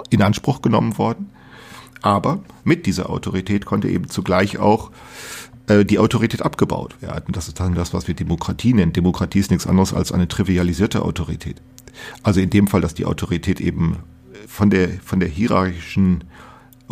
in 0.09 0.21
Anspruch 0.21 0.61
genommen 0.61 0.97
worden, 0.97 1.29
aber 2.01 2.43
mit 2.65 2.85
dieser 2.85 3.09
Autorität 3.09 3.65
konnte 3.65 3.87
eben 3.87 4.09
zugleich 4.09 4.57
auch 4.57 4.91
äh, 5.67 5.85
die 5.85 5.97
Autorität 5.97 6.41
abgebaut 6.41 7.01
werden. 7.01 7.31
Das 7.31 7.47
ist 7.47 7.61
dann 7.61 7.73
das, 7.73 7.93
was 7.93 8.09
wir 8.09 8.15
Demokratie 8.15 8.73
nennen. 8.73 8.91
Demokratie 8.91 9.39
ist 9.39 9.49
nichts 9.49 9.65
anderes 9.65 9.93
als 9.93 10.11
eine 10.11 10.27
trivialisierte 10.27 11.01
Autorität. 11.01 11.61
Also 12.21 12.41
in 12.41 12.49
dem 12.49 12.67
Fall, 12.67 12.81
dass 12.81 12.93
die 12.93 13.05
Autorität 13.05 13.61
eben 13.61 13.99
von 14.45 14.69
der, 14.69 14.89
von 15.05 15.21
der 15.21 15.29
hierarchischen 15.29 16.25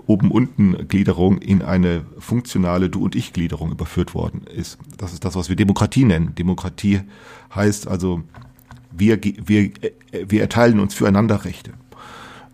Oben-Unten-Gliederung 0.05 1.39
in 1.39 1.61
eine 1.61 2.05
funktionale 2.19 2.89
Du- 2.89 3.03
und 3.03 3.15
Ich-Gliederung 3.15 3.71
überführt 3.71 4.13
worden 4.13 4.41
ist. 4.53 4.77
Das 4.97 5.13
ist 5.13 5.25
das, 5.25 5.35
was 5.35 5.49
wir 5.49 5.55
Demokratie 5.55 6.05
nennen. 6.05 6.35
Demokratie 6.35 7.01
heißt 7.53 7.87
also, 7.87 8.21
wir, 8.91 9.19
wir, 9.23 9.71
wir 10.11 10.41
erteilen 10.41 10.79
uns 10.79 10.93
füreinander 10.93 11.45
Rechte. 11.45 11.73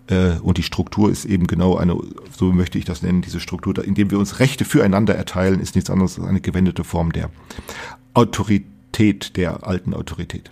Äh, 0.07 0.39
und 0.41 0.57
die 0.57 0.63
Struktur 0.63 1.09
ist 1.09 1.25
eben 1.25 1.47
genau 1.47 1.77
eine, 1.77 1.97
so 2.35 2.51
möchte 2.51 2.77
ich 2.77 2.85
das 2.85 3.01
nennen, 3.01 3.21
diese 3.21 3.39
Struktur, 3.39 3.83
indem 3.83 4.12
wir 4.12 4.19
uns 4.19 4.39
Rechte 4.39 4.65
füreinander 4.65 5.15
erteilen, 5.15 5.59
ist 5.59 5.75
nichts 5.75 5.89
anderes 5.89 6.19
als 6.19 6.27
eine 6.27 6.41
gewendete 6.41 6.83
Form 6.83 7.12
der 7.12 7.29
Autorität, 8.13 8.73
der 9.00 9.65
alten 9.67 9.93
Autorität. 9.93 10.51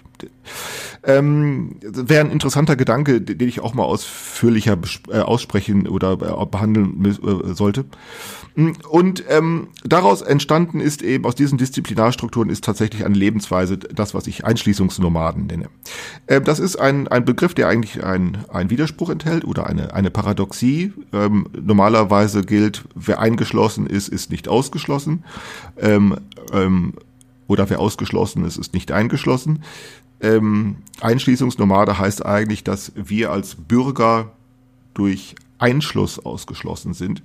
Ähm, 1.04 1.78
Wäre 1.82 2.26
ein 2.26 2.32
interessanter 2.32 2.76
Gedanke, 2.76 3.22
den 3.22 3.48
ich 3.48 3.60
auch 3.62 3.74
mal 3.74 3.84
ausführlicher 3.84 4.78
äh, 5.10 5.20
aussprechen 5.20 5.88
oder 5.88 6.14
äh, 6.14 6.46
behandeln 6.46 7.04
äh, 7.06 7.54
sollte. 7.54 7.86
Und 8.90 9.24
ähm, 9.30 9.70
daraus 9.86 10.22
entstanden 10.22 10.82
ist 10.82 11.02
eben, 11.02 11.26
aus 11.26 11.36
diesen 11.36 11.58
Disziplinarstrukturen 11.58 12.50
ist 12.50 12.66
tatsächlich 12.66 13.06
eine 13.06 13.16
Lebensweise, 13.16 13.78
das, 13.78 14.14
was 14.14 14.28
ich 14.28 14.46
Einschließungsnomaden 14.46 15.48
nenne. 15.48 15.70
Ähm, 16.28 16.44
das 16.44 16.60
ist 16.60 16.76
ein, 16.76 17.08
ein 17.08 17.26
Begriff, 17.26 17.54
der 17.54 17.70
eigentlich 17.70 18.04
ein, 18.04 18.40
ein 18.50 18.70
Widerspruch 18.70 19.10
enthält 19.10 19.46
oder 19.46 19.68
eine, 19.68 19.94
eine 19.94 20.12
Paradoxie. 20.12 20.92
Ähm, 21.14 21.48
normalerweise 21.54 22.42
gilt, 22.42 22.84
wer 22.94 23.20
eingeschlossen 23.20 23.88
ist, 23.88 24.10
ist 24.10 24.30
nicht 24.30 24.50
ausgeschlossen. 24.50 25.24
Ähm, 25.80 26.18
ähm, 26.52 26.94
oder 27.52 27.70
wer 27.70 27.82
ausgeschlossen 27.82 28.46
ist, 28.46 28.58
ist 28.58 28.74
nicht 28.74 28.94
eingeschlossen. 28.94 29.64
Ähm, 30.22 30.78
Einschließungsnomade 31.02 32.00
heißt 32.00 32.26
eigentlich, 32.26 32.64
dass 32.64 32.94
wir 32.96 33.32
als 33.32 33.56
Bürger 33.56 34.32
durch 34.94 35.36
Einschluss 35.58 36.18
ausgeschlossen 36.18 36.94
sind, 36.94 37.24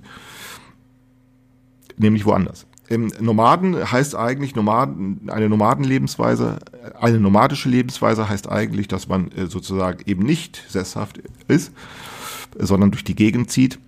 nämlich 1.95 2.25
woanders. 2.25 2.65
Ähm, 2.89 3.09
Nomaden 3.21 3.89
heißt 3.89 4.15
eigentlich 4.15 4.53
Nomaden, 4.53 5.29
eine 5.29 5.47
Nomadenlebensweise, 5.47 6.59
eine 6.99 7.19
nomadische 7.21 7.69
Lebensweise 7.69 8.27
heißt 8.27 8.49
eigentlich, 8.49 8.89
dass 8.89 9.07
man 9.07 9.31
äh, 9.31 9.47
sozusagen 9.47 9.99
eben 10.05 10.23
nicht 10.23 10.61
sesshaft 10.67 11.21
ist, 11.47 11.71
sondern 12.59 12.91
durch 12.91 13.05
die 13.05 13.15
Gegend 13.15 13.49
zieht. 13.49 13.79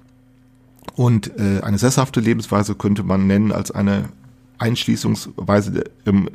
Und 0.95 1.37
äh, 1.37 1.61
eine 1.63 1.77
sesshafte 1.77 2.21
Lebensweise 2.21 2.75
könnte 2.75 3.03
man 3.03 3.27
nennen 3.27 3.51
als 3.51 3.71
eine 3.71 4.09
Einschließungsweise, 4.59 5.85
ähm, 6.05 6.29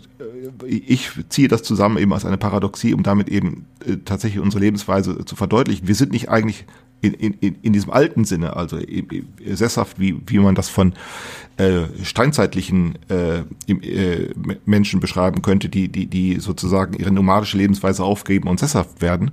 ich 0.66 1.11
ziehe 1.28 1.49
das 1.49 1.62
zusammen 1.62 1.99
eben 1.99 2.12
als 2.12 2.25
eine 2.25 2.38
Paradoxie, 2.38 2.95
um 2.95 3.02
damit 3.02 3.28
eben 3.28 3.66
äh, 3.87 3.97
tatsächlich 4.04 4.43
unsere 4.43 4.62
Lebensweise 4.62 5.25
zu 5.25 5.37
verdeutlichen. 5.37 5.87
Wir 5.87 5.95
sind 5.95 6.12
nicht 6.12 6.28
eigentlich 6.28 6.64
in, 7.00 7.12
in, 7.14 7.57
in 7.62 7.73
diesem 7.73 7.90
alten 7.90 8.25
Sinne, 8.25 8.57
also 8.57 8.78
sesshaft, 9.47 10.00
wie, 10.00 10.16
wie 10.26 10.38
man 10.38 10.54
das 10.54 10.69
von 10.69 10.95
äh, 11.57 11.83
steinzeitlichen 12.02 12.99
äh, 13.09 13.40
äh, 13.69 14.33
Menschen 14.64 15.00
beschreiben 15.00 15.43
könnte, 15.43 15.69
die, 15.69 15.88
die, 15.88 16.07
die 16.07 16.40
sozusagen 16.40 16.95
ihre 16.95 17.12
nomadische 17.12 17.59
Lebensweise 17.59 18.04
aufgeben 18.04 18.49
und 18.49 18.59
sesshaft 18.59 19.02
werden. 19.02 19.33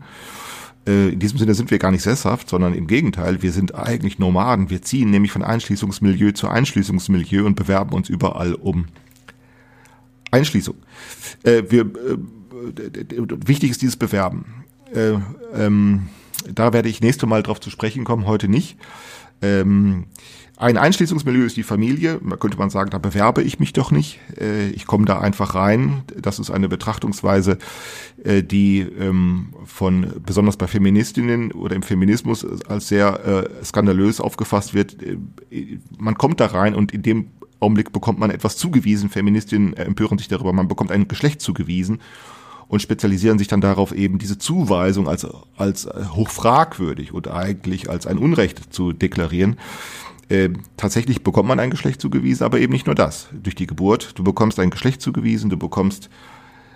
Äh, 0.87 1.09
in 1.09 1.19
diesem 1.19 1.37
Sinne 1.37 1.53
sind 1.53 1.71
wir 1.71 1.79
gar 1.79 1.91
nicht 1.91 2.03
sesshaft, 2.03 2.49
sondern 2.49 2.73
im 2.73 2.87
Gegenteil, 2.87 3.41
wir 3.41 3.51
sind 3.51 3.75
eigentlich 3.75 4.19
Nomaden. 4.19 4.69
Wir 4.69 4.81
ziehen 4.81 5.11
nämlich 5.11 5.31
von 5.31 5.43
Einschließungsmilieu 5.43 6.31
zu 6.31 6.47
Einschließungsmilieu 6.47 7.45
und 7.45 7.55
bewerben 7.55 7.93
uns 7.93 8.09
überall 8.09 8.53
um 8.53 8.85
Einschließung. 10.31 10.75
Äh, 11.43 11.63
wir, 11.69 11.81
äh, 11.81 12.17
wichtig 13.45 13.71
ist 13.71 13.81
dieses 13.81 13.97
Bewerben. 13.97 14.65
Äh, 14.93 15.13
ähm, 15.53 16.07
da 16.53 16.73
werde 16.73 16.89
ich 16.89 17.01
nächste 17.01 17.27
Mal 17.27 17.43
drauf 17.43 17.59
zu 17.59 17.69
sprechen 17.69 18.03
kommen, 18.03 18.25
heute 18.25 18.47
nicht. 18.47 18.77
Ähm, 19.41 20.05
ein 20.61 20.77
Einschließungsmilieu 20.77 21.43
ist 21.43 21.57
die 21.57 21.63
Familie. 21.63 22.21
Da 22.23 22.35
könnte 22.35 22.57
man 22.57 22.69
sagen, 22.69 22.91
da 22.91 22.99
bewerbe 22.99 23.41
ich 23.41 23.59
mich 23.59 23.73
doch 23.73 23.89
nicht. 23.89 24.19
Äh, 24.39 24.69
ich 24.69 24.85
komme 24.85 25.05
da 25.05 25.19
einfach 25.19 25.55
rein. 25.55 26.03
Das 26.15 26.37
ist 26.37 26.51
eine 26.51 26.69
Betrachtungsweise, 26.69 27.57
äh, 28.23 28.43
die 28.43 28.81
ähm, 28.81 29.53
von 29.65 30.13
besonders 30.23 30.57
bei 30.57 30.67
Feministinnen 30.67 31.51
oder 31.51 31.75
im 31.75 31.81
Feminismus 31.81 32.45
als 32.67 32.89
sehr 32.89 33.49
äh, 33.59 33.65
skandalös 33.65 34.21
aufgefasst 34.21 34.75
wird. 34.75 34.97
Man 35.97 36.15
kommt 36.19 36.39
da 36.39 36.45
rein 36.45 36.75
und 36.75 36.91
in 36.91 37.01
dem 37.01 37.31
Augenblick 37.59 37.91
bekommt 37.91 38.19
man 38.19 38.29
etwas 38.29 38.55
zugewiesen. 38.57 39.09
Feministinnen 39.09 39.73
empören 39.73 40.19
sich 40.19 40.27
darüber, 40.27 40.53
man 40.53 40.67
bekommt 40.67 40.91
ein 40.91 41.07
Geschlecht 41.07 41.41
zugewiesen 41.41 42.01
und 42.67 42.83
spezialisieren 42.83 43.39
sich 43.39 43.47
dann 43.47 43.61
darauf, 43.61 43.93
eben 43.93 44.19
diese 44.19 44.37
Zuweisung 44.37 45.07
als, 45.07 45.27
als 45.57 45.87
hochfragwürdig 45.87 47.13
und 47.13 47.27
eigentlich 47.27 47.89
als 47.89 48.05
ein 48.05 48.19
Unrecht 48.19 48.71
zu 48.71 48.93
deklarieren. 48.93 49.57
Äh, 50.31 50.53
tatsächlich 50.77 51.23
bekommt 51.23 51.49
man 51.49 51.59
ein 51.59 51.71
Geschlecht 51.71 51.99
zugewiesen, 51.99 52.45
aber 52.45 52.59
eben 52.59 52.71
nicht 52.71 52.85
nur 52.85 52.95
das. 52.95 53.27
Durch 53.33 53.53
die 53.53 53.67
Geburt, 53.67 54.17
du 54.17 54.23
bekommst 54.23 54.61
ein 54.61 54.69
Geschlecht 54.69 55.01
zugewiesen, 55.01 55.49
du 55.49 55.57
bekommst 55.57 56.09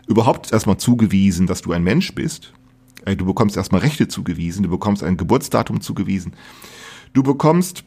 überhaupt 0.07 0.51
erstmal 0.51 0.75
zugewiesen, 0.75 1.47
dass 1.47 1.61
du 1.61 1.71
ein 1.71 1.81
Mensch 1.81 2.13
bist. 2.13 2.51
Äh, 3.05 3.15
du 3.15 3.25
bekommst 3.25 3.55
erstmal 3.55 3.79
Rechte 3.79 4.09
zugewiesen, 4.09 4.63
du 4.63 4.69
bekommst 4.69 5.03
ein 5.03 5.15
Geburtsdatum 5.15 5.79
zugewiesen. 5.79 6.33
Du 7.13 7.23
bekommst 7.23 7.85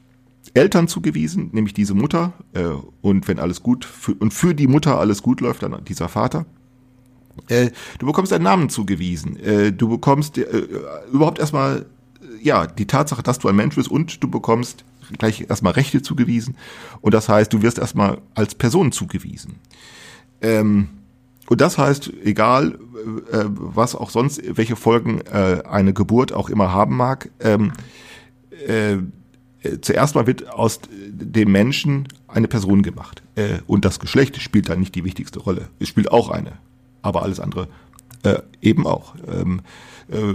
Eltern 0.55 0.89
zugewiesen, 0.89 1.51
nämlich 1.53 1.75
diese 1.75 1.93
Mutter. 1.93 2.33
Äh, 2.55 2.65
und 3.03 3.29
wenn 3.29 3.39
alles 3.39 3.63
gut, 3.63 3.85
für, 3.85 4.15
und 4.15 4.33
für 4.33 4.55
die 4.55 4.69
Mutter 4.69 4.99
alles 4.99 5.23
gut 5.23 5.43
läuft, 5.43 5.63
dann 5.63 5.85
dieser 5.85 6.09
Vater. 6.09 6.47
Äh, 7.49 7.73
du 7.99 8.07
bekommst 8.07 8.33
einen 8.33 8.45
Namen 8.45 8.71
zugewiesen. 8.71 9.39
Äh, 9.39 9.73
du 9.75 9.91
bekommst 9.91 10.39
äh, 10.39 10.67
überhaupt 11.13 11.39
erstmal 11.41 11.85
ja 12.43 12.67
die 12.67 12.87
Tatsache, 12.87 13.23
dass 13.23 13.39
du 13.39 13.49
ein 13.49 13.57
Mensch 13.57 13.75
bist 13.75 13.91
und 13.91 14.23
du 14.23 14.31
bekommst 14.31 14.87
gleich 15.19 15.47
erstmal 15.49 15.73
Rechte 15.73 16.03
zugewiesen. 16.03 16.57
Und 17.00 17.15
das 17.15 17.29
heißt, 17.29 17.53
du 17.53 17.62
wirst 17.62 17.79
erstmal 17.79 18.19
als 18.35 18.55
Person 18.55 18.93
zugewiesen. 18.93 19.57
Ähm, 20.41 20.88
und 21.49 21.61
das 21.61 21.79
heißt, 21.79 22.12
egal 22.25 22.79
äh, 23.33 23.45
was 23.49 23.95
auch 23.95 24.11
sonst, 24.11 24.43
welche 24.57 24.77
Folgen 24.77 25.21
äh, 25.23 25.62
eine 25.69 25.95
Geburt 25.95 26.33
auch 26.33 26.50
immer 26.50 26.73
haben 26.73 26.97
mag, 26.97 27.31
ähm, 27.41 27.73
äh, 28.67 28.99
äh, 29.62 29.81
zuerst 29.81 30.15
mal 30.15 30.27
wird 30.27 30.49
aus 30.50 30.81
dem 30.91 31.50
Menschen 31.50 32.09
eine 32.27 32.49
Person 32.49 32.83
gemacht. 32.83 33.23
Äh, 33.35 33.59
und 33.67 33.85
das 33.85 33.99
Geschlecht 33.99 34.41
spielt 34.41 34.69
da 34.69 34.77
nicht 34.77 34.95
die 34.95 35.05
wichtigste 35.05 35.41
Rolle. 35.41 35.69
Es 35.79 35.88
spielt 35.88 36.12
auch 36.12 36.29
eine, 36.29 36.53
aber 37.03 37.23
alles 37.23 37.41
andere 37.41 37.69
äh, 38.23 38.41
eben 38.61 38.87
auch. 38.87 39.15
Ähm, 39.27 39.61
äh, 40.11 40.35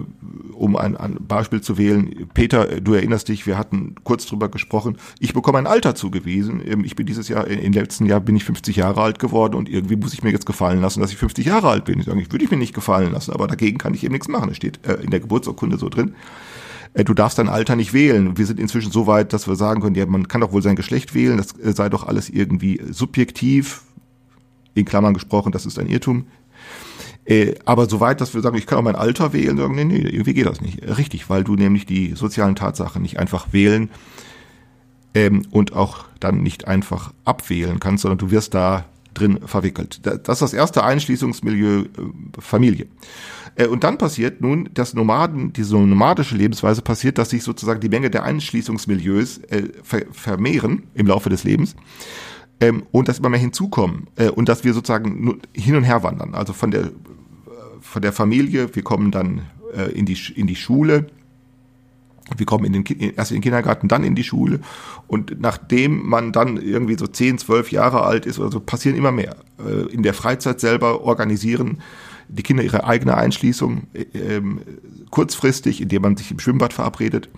um 0.54 0.75
ein, 0.75 0.96
ein 0.96 1.18
Beispiel 1.28 1.62
zu 1.62 1.78
wählen, 1.78 2.28
Peter, 2.34 2.80
du 2.80 2.94
erinnerst 2.94 3.28
dich, 3.28 3.48
wir 3.48 3.58
hatten 3.58 3.96
kurz 4.04 4.25
drüber 4.25 4.50
gesprochen, 4.50 4.98
ich 5.20 5.34
bekomme 5.34 5.58
ein 5.58 5.68
Alter 5.68 5.96
zugewiesen. 5.96 6.62
Ähm, 6.66 6.84
ich 6.86 6.96
bin 6.96 7.06
dieses 7.06 7.28
Jahr, 7.28 7.48
im 7.48 7.74
letzten 7.74 8.06
Jahr 8.06 8.20
bin 8.20 8.36
ich 8.36 8.44
50 8.44 8.75
Jahre 8.75 9.02
alt 9.02 9.20
geworden 9.20 9.56
und 9.56 9.70
irgendwie 9.70 9.96
muss 9.96 10.13
ich 10.13 10.24
mir 10.24 10.32
jetzt 10.32 10.46
gefallen 10.46 10.82
lassen, 10.82 11.02
dass 11.02 11.12
ich 11.12 11.18
50 11.18 11.46
Jahre 11.46 11.70
alt 11.70 11.86
bin. 11.86 12.00
Ich 12.00 12.06
sage, 12.06 12.22
ich 12.22 12.32
würde 12.32 12.46
ich 12.46 12.52
mir 12.52 12.58
nicht 12.58 12.75
gefallen 12.75 13.12
lassen, 13.12 13.32
aber 13.32 13.48
dagegen 13.48 13.78
kann 13.78 13.94
ich 13.94 14.04
eben 14.04 14.13
nichts 14.13 14.28
machen. 14.28 14.50
Es 14.50 14.58
steht 14.58 14.86
äh, 14.86 14.96
in 14.96 15.10
der 15.10 15.20
Geburtsurkunde 15.20 15.78
so 15.78 15.90
drin 15.90 16.16
äh, 16.94 17.04
du 17.04 17.16
darfst 17.16 17.40
dein 17.40 17.50
Alter 17.50 17.75
nicht 17.75 17.94
wählen. 17.94 18.38
Wir 18.38 18.46
sind 18.46 18.60
inzwischen 18.60 18.92
so 18.92 19.08
weit, 19.08 19.34
dass 19.34 19.48
wir 19.48 19.56
sagen 19.56 19.82
können, 19.82 19.96
ja, 19.96 20.06
man 20.06 20.28
kann 20.28 20.42
doch 20.42 20.52
wohl 20.52 20.62
sein 20.62 20.75
Geschlecht 20.75 21.16
wählen, 21.16 21.38
das 21.38 21.58
äh, 21.58 21.74
sei 21.74 21.90
doch 21.90 22.08
alles 22.08 22.30
irgendwie 22.30 22.80
subjektiv, 22.92 23.82
in 24.75 24.86
Klammern 24.86 25.13
gesprochen, 25.13 25.52
das 25.52 25.66
ist 25.66 25.80
ein 25.80 25.88
Irrtum. 25.88 26.28
Äh, 27.25 27.56
aber 27.65 27.88
soweit, 27.88 28.20
dass 28.22 28.34
wir 28.34 28.42
sagen, 28.42 28.58
ich 28.58 28.65
kann 28.65 28.77
auch 28.77 28.84
mein 28.84 28.96
Alter 28.96 29.34
wählen, 29.34 29.58
sagen, 29.58 29.75
nee, 29.75 29.86
nee, 29.86 30.00
irgendwie 30.00 30.34
geht 30.34 30.46
das 30.46 30.62
nicht. 30.62 30.82
Richtig, 30.98 31.30
weil 31.30 31.44
du 31.44 31.56
nämlich 31.56 31.86
die 31.86 32.13
sozialen 32.15 32.56
Tatsachen 32.56 33.01
nicht 33.01 33.18
einfach 33.18 33.53
wählen 33.53 33.89
ähm, 35.13 35.44
und 35.51 35.74
auch 35.74 36.06
dann 36.20 36.44
nicht 36.44 36.68
einfach 36.68 37.13
abwählen 37.24 37.80
kannst, 37.80 38.01
sondern 38.01 38.18
du 38.18 38.32
wirst 38.32 38.53
da 38.53 38.86
drin 39.13 39.39
verwickelt. 39.46 40.01
Das 40.06 40.38
ist 40.38 40.42
das 40.42 40.53
erste 40.53 40.84
Einschließungsmilieu 40.84 41.82
äh, 41.82 41.86
Familie. 42.39 42.88
Äh, 43.56 43.68
und 43.68 43.84
dann 43.84 43.98
passiert 43.98 44.42
nun, 44.42 44.70
dass 44.74 44.94
Nomaden, 44.94 45.53
diese 45.53 45.77
nomadische 45.77 46.36
Lebensweise 46.36 46.82
passiert, 46.82 47.18
dass 47.18 47.30
sich 47.30 47.44
sozusagen 47.44 47.80
die 47.80 47.89
Menge 47.89 48.10
der 48.10 48.24
Einschließungsmilieus 48.24 49.38
äh, 49.50 49.70
vermehren 50.12 50.84
im 50.94 51.08
Laufe 51.08 51.30
des 51.30 51.44
Lebens 51.44 51.75
ähm, 52.60 52.83
und 52.91 53.07
dass 53.07 53.19
immer 53.19 53.29
mehr 53.29 53.39
hinzukommen 53.39 54.07
äh, 54.15 54.29
und 54.29 54.50
dass 54.50 54.63
wir 54.63 54.74
sozusagen 54.74 55.39
hin 55.53 55.75
und 55.75 55.83
her 55.83 56.03
wandern. 56.03 56.36
Also 56.36 56.53
von 56.53 56.72
der 56.72 56.91
von 57.81 58.01
der 58.01 58.13
Familie, 58.13 58.75
wir 58.75 58.83
kommen 58.83 59.12
dann 59.12 59.41
äh, 59.75 59.91
in 59.91 60.05
die 60.05 60.17
in 60.36 60.48
die 60.48 60.55
Schule, 60.55 61.07
wir 62.38 62.45
kommen 62.45 62.65
in 62.65 62.83
den, 62.83 63.13
erst 63.15 63.31
in 63.31 63.38
den 63.38 63.43
Kindergarten, 63.43 63.88
dann 63.88 64.03
in 64.03 64.15
die 64.15 64.24
Schule. 64.24 64.60
Und 65.07 65.39
nachdem 65.41 66.07
man 66.07 66.31
dann 66.31 66.57
irgendwie 66.57 66.98
so 66.98 67.07
10, 67.07 67.38
12 67.38 67.72
Jahre 67.72 68.03
alt 68.03 68.25
ist 68.25 68.39
oder 68.39 68.51
so, 68.51 68.60
passieren 68.60 68.98
immer 68.98 69.12
mehr. 69.12 69.36
Äh, 69.60 69.93
in 69.93 70.03
der 70.03 70.13
Freizeit 70.13 70.60
selber 70.60 71.01
organisieren 71.01 71.79
die 72.36 72.44
Kinder 72.44 72.63
ihre 72.63 72.84
eigene 72.86 73.16
Einschließung, 73.16 73.88
äh, 73.94 74.02
ähm, 74.18 74.62
kurzfristig, 75.10 75.82
indem 75.82 76.02
man 76.02 76.18
sich 76.18 76.32
im 76.32 76.40
Schwimmbad 76.40 76.74
verabredet 76.74 77.30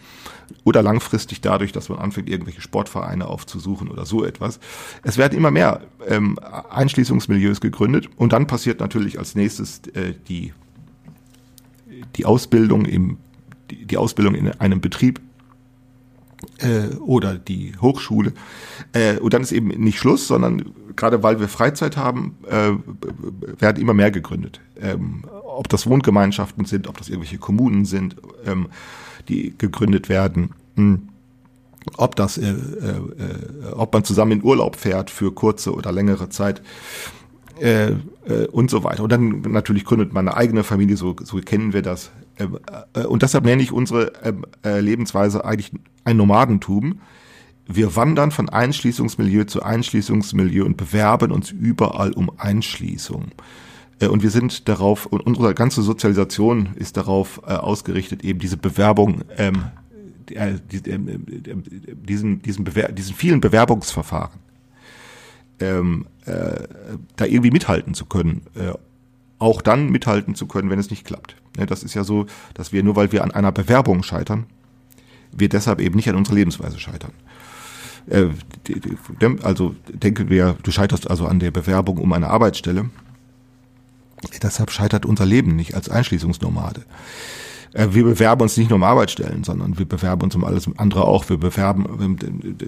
oder 0.63 0.81
langfristig 0.81 1.41
dadurch, 1.41 1.71
dass 1.71 1.89
man 1.89 1.99
anfängt, 1.99 2.29
irgendwelche 2.29 2.61
Sportvereine 2.61 3.27
aufzusuchen 3.27 3.89
oder 3.89 4.05
so 4.05 4.23
etwas. 4.23 4.59
Es 5.03 5.17
werden 5.17 5.37
immer 5.37 5.51
mehr 5.51 5.81
ähm, 6.07 6.39
Einschließungsmilieus 6.69 7.61
gegründet 7.61 8.09
und 8.15 8.33
dann 8.33 8.47
passiert 8.47 8.79
natürlich 8.79 9.19
als 9.19 9.35
nächstes 9.35 9.81
äh, 9.93 10.13
die, 10.27 10.53
die 12.15 12.25
Ausbildung 12.25 12.85
im 12.85 13.17
die, 13.71 13.85
die 13.85 13.97
Ausbildung 13.97 14.35
in 14.35 14.51
einem 14.59 14.81
Betrieb 14.81 15.21
äh, 16.59 16.95
oder 16.97 17.37
die 17.37 17.73
Hochschule. 17.81 18.33
Äh, 18.93 19.17
und 19.17 19.33
dann 19.33 19.41
ist 19.41 19.51
eben 19.51 19.67
nicht 19.67 19.99
Schluss, 19.99 20.27
sondern 20.27 20.65
gerade 20.95 21.23
weil 21.23 21.39
wir 21.39 21.47
Freizeit 21.47 21.97
haben, 21.97 22.37
äh, 22.49 22.71
werden 23.59 23.81
immer 23.81 23.93
mehr 23.93 24.11
gegründet. 24.11 24.61
Ähm, 24.79 25.25
ob 25.43 25.69
das 25.69 25.87
Wohngemeinschaften 25.87 26.65
sind, 26.65 26.87
ob 26.87 26.97
das 26.97 27.09
irgendwelche 27.09 27.37
Kommunen 27.37 27.85
sind, 27.85 28.15
ähm, 28.45 28.67
die 29.27 29.53
gegründet 29.57 30.09
werden. 30.09 30.51
Hm. 30.75 31.09
Ob 31.97 32.15
das, 32.15 32.37
äh, 32.39 32.49
äh, 32.49 33.73
ob 33.73 33.93
man 33.93 34.03
zusammen 34.03 34.31
in 34.31 34.43
Urlaub 34.43 34.75
fährt 34.75 35.11
für 35.11 35.31
kurze 35.31 35.73
oder 35.73 35.91
längere 35.91 36.29
Zeit 36.29 36.63
äh, 37.59 37.91
äh, 38.27 38.47
und 38.51 38.71
so 38.71 38.83
weiter. 38.83 39.03
Und 39.03 39.11
dann 39.11 39.41
natürlich 39.41 39.85
gründet 39.85 40.11
man 40.11 40.27
eine 40.27 40.35
eigene 40.35 40.63
Familie, 40.63 40.97
so, 40.97 41.15
so 41.23 41.37
kennen 41.37 41.73
wir 41.73 41.83
das. 41.83 42.11
Äh, 42.37 42.47
äh, 42.93 43.05
und 43.05 43.21
deshalb 43.21 43.45
nenne 43.45 43.61
ich 43.61 43.71
unsere 43.71 44.13
ähm, 44.23 44.45
äh, 44.63 44.79
Lebensweise 44.79 45.45
eigentlich 45.45 45.71
ein 46.03 46.17
Nomadentum. 46.17 47.01
Wir 47.67 47.95
wandern 47.95 48.31
von 48.31 48.49
Einschließungsmilieu 48.49 49.45
zu 49.45 49.63
Einschließungsmilieu 49.63 50.65
und 50.65 50.77
bewerben 50.77 51.31
uns 51.31 51.51
überall 51.51 52.11
um 52.13 52.31
Einschließung. 52.37 53.31
Und 54.07 54.23
wir 54.23 54.29
sind 54.29 54.67
darauf, 54.67 55.05
und 55.05 55.21
unsere 55.21 55.55
ganze 55.55 55.81
Sozialisation 55.81 56.75
ist 56.75 56.97
darauf 56.97 57.41
ausgerichtet, 57.43 58.23
eben 58.23 58.39
diese 58.39 58.57
Bewerbung, 58.57 59.23
ähm, 59.37 59.63
äh, 60.29 60.55
diesen, 60.69 62.41
diesen, 62.43 62.65
diesen 62.65 63.15
vielen 63.15 63.41
Bewerbungsverfahren 63.41 64.39
ähm, 65.59 66.05
da 66.25 67.25
irgendwie 67.25 67.51
mithalten 67.51 67.95
zu 67.95 68.05
können. 68.05 68.41
Auch 69.39 69.61
dann 69.61 69.89
mithalten 69.89 70.35
zu 70.35 70.47
können, 70.47 70.69
wenn 70.69 70.79
es 70.79 70.89
nicht 70.89 71.05
klappt. 71.05 71.35
Ja, 71.57 71.65
das 71.65 71.83
ist 71.83 71.93
ja 71.93 72.03
so, 72.03 72.25
dass 72.53 72.71
wir 72.71 72.83
nur 72.83 72.95
weil 72.95 73.11
wir 73.11 73.23
an 73.23 73.31
einer 73.31 73.51
Bewerbung 73.51 74.03
scheitern, 74.03 74.45
wir 75.31 75.49
deshalb 75.49 75.81
eben 75.81 75.95
nicht 75.95 76.09
an 76.09 76.15
unserer 76.15 76.35
Lebensweise 76.35 76.79
scheitern. 76.79 77.11
Äh, 78.07 78.27
also 79.41 79.75
denken 79.87 80.29
wir, 80.29 80.55
du 80.63 80.71
scheiterst 80.71 81.09
also 81.09 81.25
an 81.27 81.39
der 81.39 81.51
Bewerbung 81.51 81.97
um 81.97 82.13
eine 82.13 82.29
Arbeitsstelle. 82.29 82.89
Deshalb 84.41 84.71
scheitert 84.71 85.05
unser 85.05 85.25
Leben 85.25 85.55
nicht 85.55 85.75
als 85.75 85.89
Einschließungsnomade. 85.89 86.83
Äh, 87.73 87.89
wir 87.91 88.03
bewerben 88.03 88.41
uns 88.41 88.57
nicht 88.57 88.69
nur 88.69 88.77
um 88.77 88.83
Arbeitsstellen, 88.83 89.43
sondern 89.43 89.77
wir 89.77 89.85
bewerben 89.85 90.23
uns 90.23 90.35
um 90.35 90.43
alles 90.43 90.69
andere 90.77 91.05
auch. 91.05 91.29
Wir 91.29 91.37
bewerben, 91.37 92.17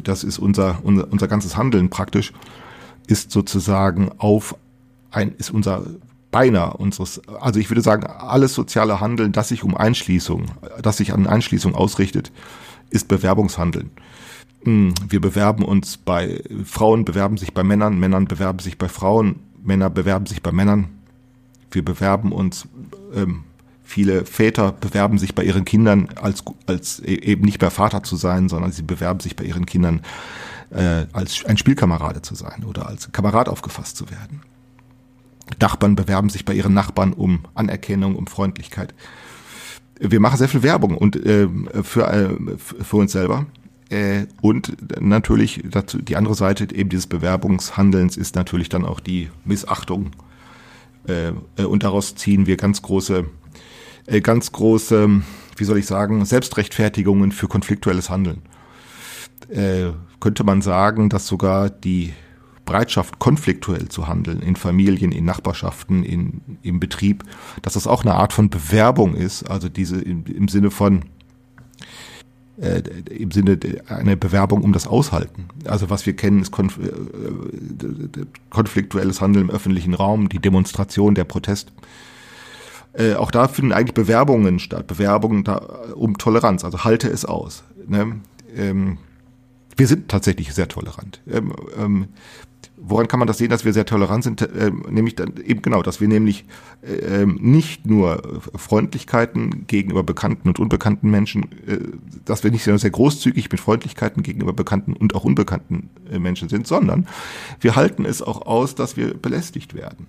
das 0.03 0.23
ist 0.23 0.38
unser, 0.38 0.80
unser, 0.84 1.12
unser 1.12 1.27
ganzes 1.27 1.56
Handeln 1.56 1.89
praktisch 1.89 2.34
ist 3.08 3.32
sozusagen 3.32 4.12
auf 4.17 4.56
ein, 5.12 5.34
ist 5.38 5.49
unser 5.51 5.86
beinahe 6.38 6.73
unseres, 6.73 7.19
also 7.41 7.60
ich 7.60 7.71
würde 7.71 7.82
sagen, 7.82 8.06
alles 8.06 8.54
soziale 8.54 9.00
Handeln, 9.00 9.32
das 9.32 9.47
sich 9.47 9.63
um 9.63 9.76
Einschließung, 9.76 10.45
das 10.84 10.97
sich 10.97 11.12
an 11.12 11.26
Einschließung 11.26 11.73
ausrichtet, 11.73 12.32
ist 12.91 13.08
Bewerbungshandeln. 13.08 13.89
Hm, 14.63 14.93
wir 15.10 15.19
bewerben 15.19 15.65
uns 15.65 15.97
bei, 15.97 16.43
Frauen 16.63 17.06
bewerben 17.06 17.38
sich 17.38 17.56
bei 17.56 17.63
Männern, 17.63 18.00
Männern 18.00 18.26
bewerben 18.26 18.60
sich 18.60 18.78
bei 18.78 18.88
Frauen, 18.88 19.38
Männer 19.63 19.89
bewerben 19.89 20.28
sich 20.28 20.43
bei 20.43 20.52
Männern. 20.52 20.89
Wir 21.71 21.84
bewerben 21.84 22.32
uns, 22.32 22.67
ähm, 23.15 23.43
viele 23.84 24.23
Väter 24.23 24.73
bewerben 24.73 25.17
sich 25.17 25.34
bei 25.34 25.43
ihren 25.43 25.65
Kindern 25.65 26.10
als, 26.21 26.43
als 26.67 27.00
e-, 27.00 27.15
eben 27.15 27.45
nicht 27.45 27.62
mehr 27.62 27.71
Vater 27.71 28.04
zu 28.04 28.15
sein, 28.15 28.47
sondern 28.47 28.71
sie 28.71 28.84
bewerben 28.84 29.21
sich 29.21 29.36
bei 29.36 29.43
ihren 29.43 29.65
Kindern 29.65 30.02
äh, 30.69 31.08
als 31.13 31.43
ein 31.45 31.58
Spielkamerade 31.58 32.21
zu 32.21 32.36
sein 32.36 32.63
oder 32.63 32.88
als 32.88 33.12
Kamerad 33.12 33.50
aufgefasst 33.50 33.97
zu 33.97 34.12
werden. 34.12 34.43
Nachbarn 35.60 35.95
bewerben 35.95 36.29
sich 36.29 36.45
bei 36.45 36.53
ihren 36.53 36.73
Nachbarn 36.73 37.13
um 37.13 37.39
Anerkennung, 37.53 38.15
um 38.15 38.27
Freundlichkeit. 38.27 38.93
Wir 39.99 40.19
machen 40.19 40.38
sehr 40.38 40.49
viel 40.49 40.63
Werbung 40.63 40.97
und 40.97 41.15
äh, 41.15 41.47
für, 41.81 42.07
äh, 42.12 42.57
für 42.57 42.97
uns 42.97 43.12
selber. 43.12 43.45
Äh, 43.89 44.25
und 44.41 45.01
natürlich 45.01 45.63
dazu, 45.69 46.01
die 46.01 46.15
andere 46.15 46.36
Seite 46.36 46.67
eben 46.75 46.89
dieses 46.89 47.07
Bewerbungshandelns 47.07 48.17
ist 48.17 48.36
natürlich 48.36 48.69
dann 48.69 48.86
auch 48.86 48.99
die 48.99 49.29
Missachtung. 49.45 50.12
Äh, 51.07 51.31
äh 51.57 51.63
und 51.63 51.83
daraus 51.83 52.15
ziehen 52.15 52.45
wir 52.45 52.57
ganz 52.57 52.81
große, 52.81 53.25
äh, 54.05 54.21
ganz 54.21 54.51
große, 54.51 55.21
wie 55.55 55.63
soll 55.63 55.77
ich 55.77 55.86
sagen, 55.86 56.23
Selbstrechtfertigungen 56.25 57.31
für 57.31 57.47
konfliktuelles 57.47 58.10
Handeln 58.10 58.41
könnte 60.19 60.43
man 60.43 60.62
sagen, 60.62 61.10
dass 61.10 61.27
sogar 61.27 61.69
die 61.69 62.13
Bereitschaft, 62.67 63.17
konfliktuell 63.17 63.89
zu 63.89 64.08
handeln, 64.08 64.41
in 64.41 64.56
Familien, 64.56 65.12
in 65.12 65.25
Nachbarschaften, 65.25 66.03
in, 66.03 66.41
im 66.62 66.80
Betrieb, 66.80 67.23
dass 67.63 67.73
das 67.73 67.88
auch 67.88 68.03
eine 68.03 68.13
Art 68.13 68.34
von 68.34 68.51
Bewerbung 68.51 69.15
ist, 69.15 69.49
also 69.49 69.69
diese 69.69 69.99
im, 69.99 70.23
im 70.25 70.47
Sinne 70.47 70.69
von 70.69 71.06
äh, 72.60 72.82
im 73.10 73.32
Sinne 73.32 73.60
eine 73.88 74.17
Bewerbung 74.17 74.63
um 74.63 74.73
das 74.73 74.88
Aushalten. 74.88 75.47
Also 75.65 75.89
was 75.89 76.06
wir 76.06 76.15
kennen, 76.15 76.41
ist 76.41 76.51
konf 76.51 76.80
äh, 76.80 76.91
konfliktuelles 78.49 79.21
Handeln 79.21 79.49
im 79.49 79.51
öffentlichen 79.51 79.93
Raum, 79.93 80.30
die 80.30 80.39
Demonstration, 80.39 81.15
der 81.15 81.23
Protest. 81.23 81.71
Äh, 82.93 83.13
auch 83.13 83.30
da 83.30 83.47
finden 83.47 83.73
eigentlich 83.73 83.93
Bewerbungen 83.93 84.60
statt, 84.60 84.88
Bewerbungen 84.88 85.43
da, 85.43 85.58
um 85.95 86.17
Toleranz, 86.17 86.65
also 86.65 86.84
halte 86.84 87.08
es 87.10 87.25
aus. 87.25 87.63
Ne? 87.88 88.21
Ähm, 88.56 88.97
wir 89.75 89.88
sind 89.88 90.10
tatsächlich 90.10 90.53
sehr 90.56 90.67
tolerant. 90.67 91.21
Ähm, 91.32 91.53
ähm, 91.77 92.08
woran 92.77 93.07
kann 93.07 93.19
man 93.19 93.27
das 93.27 93.39
sehen, 93.39 93.49
dass 93.49 93.65
wir 93.65 93.73
sehr 93.73 93.85
tolerant 93.85 94.23
sind? 94.23 94.47
Ähm, 94.57 94.83
nämlich 94.89 95.15
dann 95.15 95.33
eben 95.43 95.61
genau, 95.61 95.81
dass 95.81 95.99
wir 95.99 96.07
nämlich 96.07 96.45
ähm, 96.83 97.37
nicht 97.41 97.85
nur 97.85 98.41
Freundlichkeiten 98.55 99.65
gegenüber 99.67 100.03
bekannten 100.03 100.47
und 100.47 100.59
unbekannten 100.59 101.09
Menschen, 101.09 101.43
äh, 101.67 101.79
dass 102.23 102.43
wir 102.43 102.51
nicht 102.51 102.63
sehr, 102.63 102.77
sehr 102.77 102.91
großzügig 102.91 103.51
mit 103.51 103.59
Freundlichkeiten 103.59 104.23
gegenüber 104.23 104.53
bekannten 104.53 104.93
und 104.93 105.15
auch 105.15 105.23
unbekannten 105.23 105.89
äh, 106.11 106.19
Menschen 106.19 106.49
sind, 106.49 106.67
sondern 106.67 107.07
wir 107.59 107.75
halten 107.75 108.05
es 108.05 108.21
auch 108.21 108.45
aus, 108.45 108.75
dass 108.75 108.95
wir 108.95 109.15
belästigt 109.15 109.73
werden. 109.73 110.07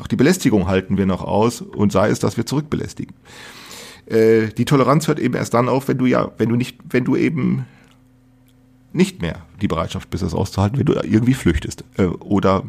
auch 0.00 0.06
die 0.06 0.16
Belästigung 0.16 0.68
halten 0.68 0.98
wir 0.98 1.06
noch 1.06 1.24
aus 1.24 1.62
und 1.62 1.90
sei 1.90 2.10
es, 2.10 2.18
dass 2.18 2.36
wir 2.36 2.44
zurückbelästigen. 2.44 3.14
Äh, 4.06 4.48
die 4.48 4.66
Toleranz 4.66 5.08
hört 5.08 5.20
eben 5.20 5.34
erst 5.34 5.54
dann 5.54 5.68
auf, 5.68 5.88
wenn 5.88 5.98
du 5.98 6.06
ja, 6.06 6.30
wenn 6.36 6.50
du 6.50 6.56
nicht, 6.56 6.78
wenn 6.90 7.04
du 7.04 7.16
eben 7.16 7.66
nicht 8.92 9.22
mehr 9.22 9.46
die 9.60 9.68
Bereitschaft 9.68 10.10
bist, 10.10 10.22
das 10.22 10.34
auszuhalten, 10.34 10.78
wenn 10.78 10.86
du 10.86 10.94
irgendwie 10.94 11.34
flüchtest. 11.34 11.84
Äh, 11.96 12.04
oder 12.04 12.64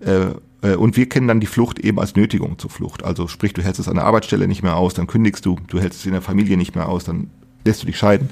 äh, 0.00 0.26
äh, 0.64 0.76
und 0.76 0.96
wir 0.96 1.08
kennen 1.08 1.28
dann 1.28 1.40
die 1.40 1.46
Flucht 1.46 1.78
eben 1.78 2.00
als 2.00 2.16
Nötigung 2.16 2.58
zur 2.58 2.70
Flucht. 2.70 3.04
Also 3.04 3.28
sprich, 3.28 3.52
du 3.52 3.62
hältst 3.62 3.80
es 3.80 3.88
an 3.88 3.96
der 3.96 4.04
Arbeitsstelle 4.04 4.48
nicht 4.48 4.62
mehr 4.62 4.76
aus, 4.76 4.94
dann 4.94 5.06
kündigst 5.06 5.44
du, 5.46 5.58
du 5.68 5.78
hältst 5.78 6.00
es 6.00 6.06
in 6.06 6.12
der 6.12 6.22
Familie 6.22 6.56
nicht 6.56 6.74
mehr 6.74 6.88
aus, 6.88 7.04
dann 7.04 7.30
lässt 7.64 7.82
du 7.82 7.86
dich 7.86 7.98
scheiden. 7.98 8.30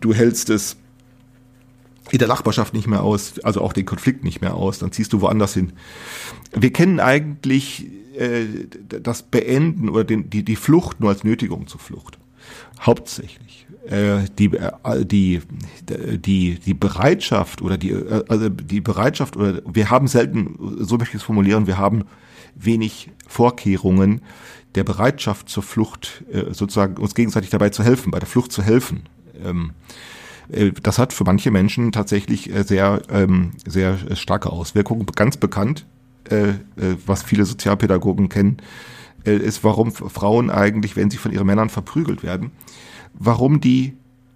Du 0.00 0.12
hältst 0.12 0.50
es 0.50 0.76
in 2.10 2.18
der 2.18 2.28
Nachbarschaft 2.28 2.74
nicht 2.74 2.86
mehr 2.86 3.02
aus, 3.02 3.40
also 3.40 3.62
auch 3.62 3.72
den 3.72 3.86
Konflikt 3.86 4.22
nicht 4.22 4.40
mehr 4.40 4.54
aus, 4.54 4.78
dann 4.78 4.92
ziehst 4.92 5.12
du 5.12 5.20
woanders 5.20 5.54
hin. 5.54 5.72
Wir 6.52 6.72
kennen 6.72 7.00
eigentlich 7.00 7.86
äh, 8.16 8.44
das 8.88 9.22
Beenden 9.22 9.88
oder 9.88 10.04
den, 10.04 10.30
die, 10.30 10.44
die 10.44 10.56
Flucht 10.56 11.00
nur 11.00 11.10
als 11.10 11.24
Nötigung 11.24 11.66
zur 11.66 11.80
Flucht. 11.80 12.18
Hauptsächlich. 12.80 13.65
Äh, 13.88 14.24
die, 14.36 14.46
äh, 14.46 15.04
die, 15.04 15.42
die, 15.88 16.58
die 16.58 16.74
Bereitschaft 16.74 17.62
oder 17.62 17.78
die, 17.78 17.90
äh, 17.90 18.24
also 18.28 18.48
die 18.48 18.80
Bereitschaft 18.80 19.36
oder 19.36 19.62
wir 19.64 19.90
haben 19.90 20.08
selten, 20.08 20.56
so 20.80 20.96
möchte 20.98 21.16
ich 21.16 21.22
es 21.22 21.26
formulieren, 21.26 21.68
wir 21.68 21.78
haben 21.78 22.04
wenig 22.56 23.10
Vorkehrungen 23.28 24.22
der 24.74 24.82
Bereitschaft 24.82 25.48
zur 25.48 25.62
Flucht, 25.62 26.24
sozusagen 26.50 26.96
uns 26.98 27.14
gegenseitig 27.14 27.48
dabei 27.48 27.70
zu 27.70 27.82
helfen, 27.82 28.10
bei 28.10 28.18
der 28.18 28.28
Flucht 28.28 28.52
zu 28.52 28.62
helfen. 28.62 29.04
Ähm, 29.42 29.70
äh, 30.50 30.72
das 30.82 30.98
hat 30.98 31.12
für 31.12 31.24
manche 31.24 31.50
Menschen 31.50 31.92
tatsächlich 31.92 32.50
sehr, 32.64 33.00
ähm, 33.08 33.52
sehr 33.66 33.98
starke 34.16 34.50
Auswirkungen. 34.50 35.06
Ganz 35.14 35.36
bekannt, 35.36 35.86
was 37.06 37.22
viele 37.22 37.44
Sozialpädagogen 37.44 38.28
kennen, 38.28 38.56
ist, 39.22 39.62
warum 39.62 39.92
Frauen 39.92 40.50
eigentlich, 40.50 40.96
wenn 40.96 41.08
sie 41.08 41.18
von 41.18 41.30
ihren 41.30 41.46
Männern 41.46 41.68
verprügelt 41.68 42.24
werden, 42.24 42.50
warum 43.18 43.60
die 43.60 43.94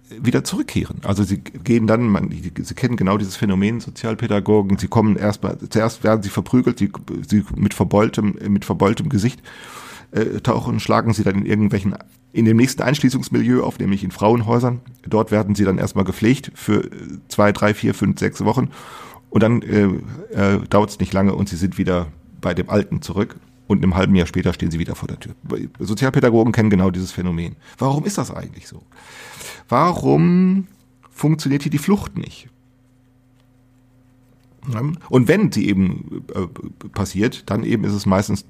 wieder 0.09 0.43
zurückkehren. 0.43 0.97
Also 1.03 1.23
sie 1.23 1.37
gehen 1.37 1.87
dann, 1.87 2.07
man, 2.07 2.29
sie 2.31 2.75
kennen 2.75 2.97
genau 2.97 3.17
dieses 3.17 3.37
Phänomen 3.37 3.79
Sozialpädagogen, 3.79 4.77
sie 4.77 4.87
kommen 4.87 5.15
erstmal, 5.15 5.57
zuerst 5.69 6.03
werden 6.03 6.21
sie 6.21 6.29
verprügelt, 6.29 6.79
sie, 6.79 6.91
sie 7.27 7.43
mit 7.55 7.73
verbeultem, 7.73 8.35
mit 8.49 8.65
verbeultem 8.65 9.09
Gesicht 9.09 9.41
äh, 10.11 10.41
tauchen, 10.41 10.79
schlagen 10.79 11.13
sie 11.13 11.23
dann 11.23 11.35
in 11.35 11.45
irgendwelchen 11.45 11.95
in 12.33 12.45
dem 12.45 12.57
nächsten 12.57 12.81
Einschließungsmilieu 12.81 13.61
auf, 13.61 13.77
nämlich 13.79 14.03
in 14.03 14.11
Frauenhäusern. 14.11 14.79
Dort 15.05 15.31
werden 15.31 15.53
sie 15.55 15.65
dann 15.65 15.77
erstmal 15.77 16.05
gepflegt 16.05 16.51
für 16.55 16.89
zwei, 17.27 17.51
drei, 17.51 17.73
vier, 17.73 17.93
fünf, 17.93 18.19
sechs 18.19 18.43
Wochen. 18.45 18.69
Und 19.29 19.43
dann 19.43 19.61
äh, 19.61 19.87
äh, 20.33 20.59
dauert 20.69 20.91
es 20.91 20.99
nicht 20.99 21.13
lange 21.13 21.35
und 21.35 21.49
sie 21.49 21.57
sind 21.57 21.77
wieder 21.77 22.07
bei 22.39 22.53
dem 22.53 22.69
Alten 22.69 23.01
zurück. 23.01 23.35
Und 23.71 23.81
einem 23.81 23.95
halben 23.95 24.13
Jahr 24.15 24.27
später 24.27 24.51
stehen 24.51 24.69
sie 24.69 24.79
wieder 24.79 24.95
vor 24.95 25.07
der 25.07 25.17
Tür. 25.17 25.33
Sozialpädagogen 25.79 26.51
kennen 26.51 26.69
genau 26.69 26.91
dieses 26.91 27.13
Phänomen. 27.13 27.55
Warum 27.77 28.03
ist 28.03 28.17
das 28.17 28.29
eigentlich 28.29 28.67
so? 28.67 28.81
Warum 29.69 30.67
funktioniert 31.09 31.61
hier 31.63 31.71
die 31.71 31.77
Flucht 31.77 32.17
nicht? 32.17 32.49
Und 35.09 35.29
wenn 35.29 35.53
sie 35.53 35.69
eben 35.69 36.25
äh, 36.35 36.47
passiert, 36.89 37.49
dann 37.49 37.63
eben 37.63 37.85
ist 37.85 37.93
es 37.93 38.05
meistens 38.05 38.43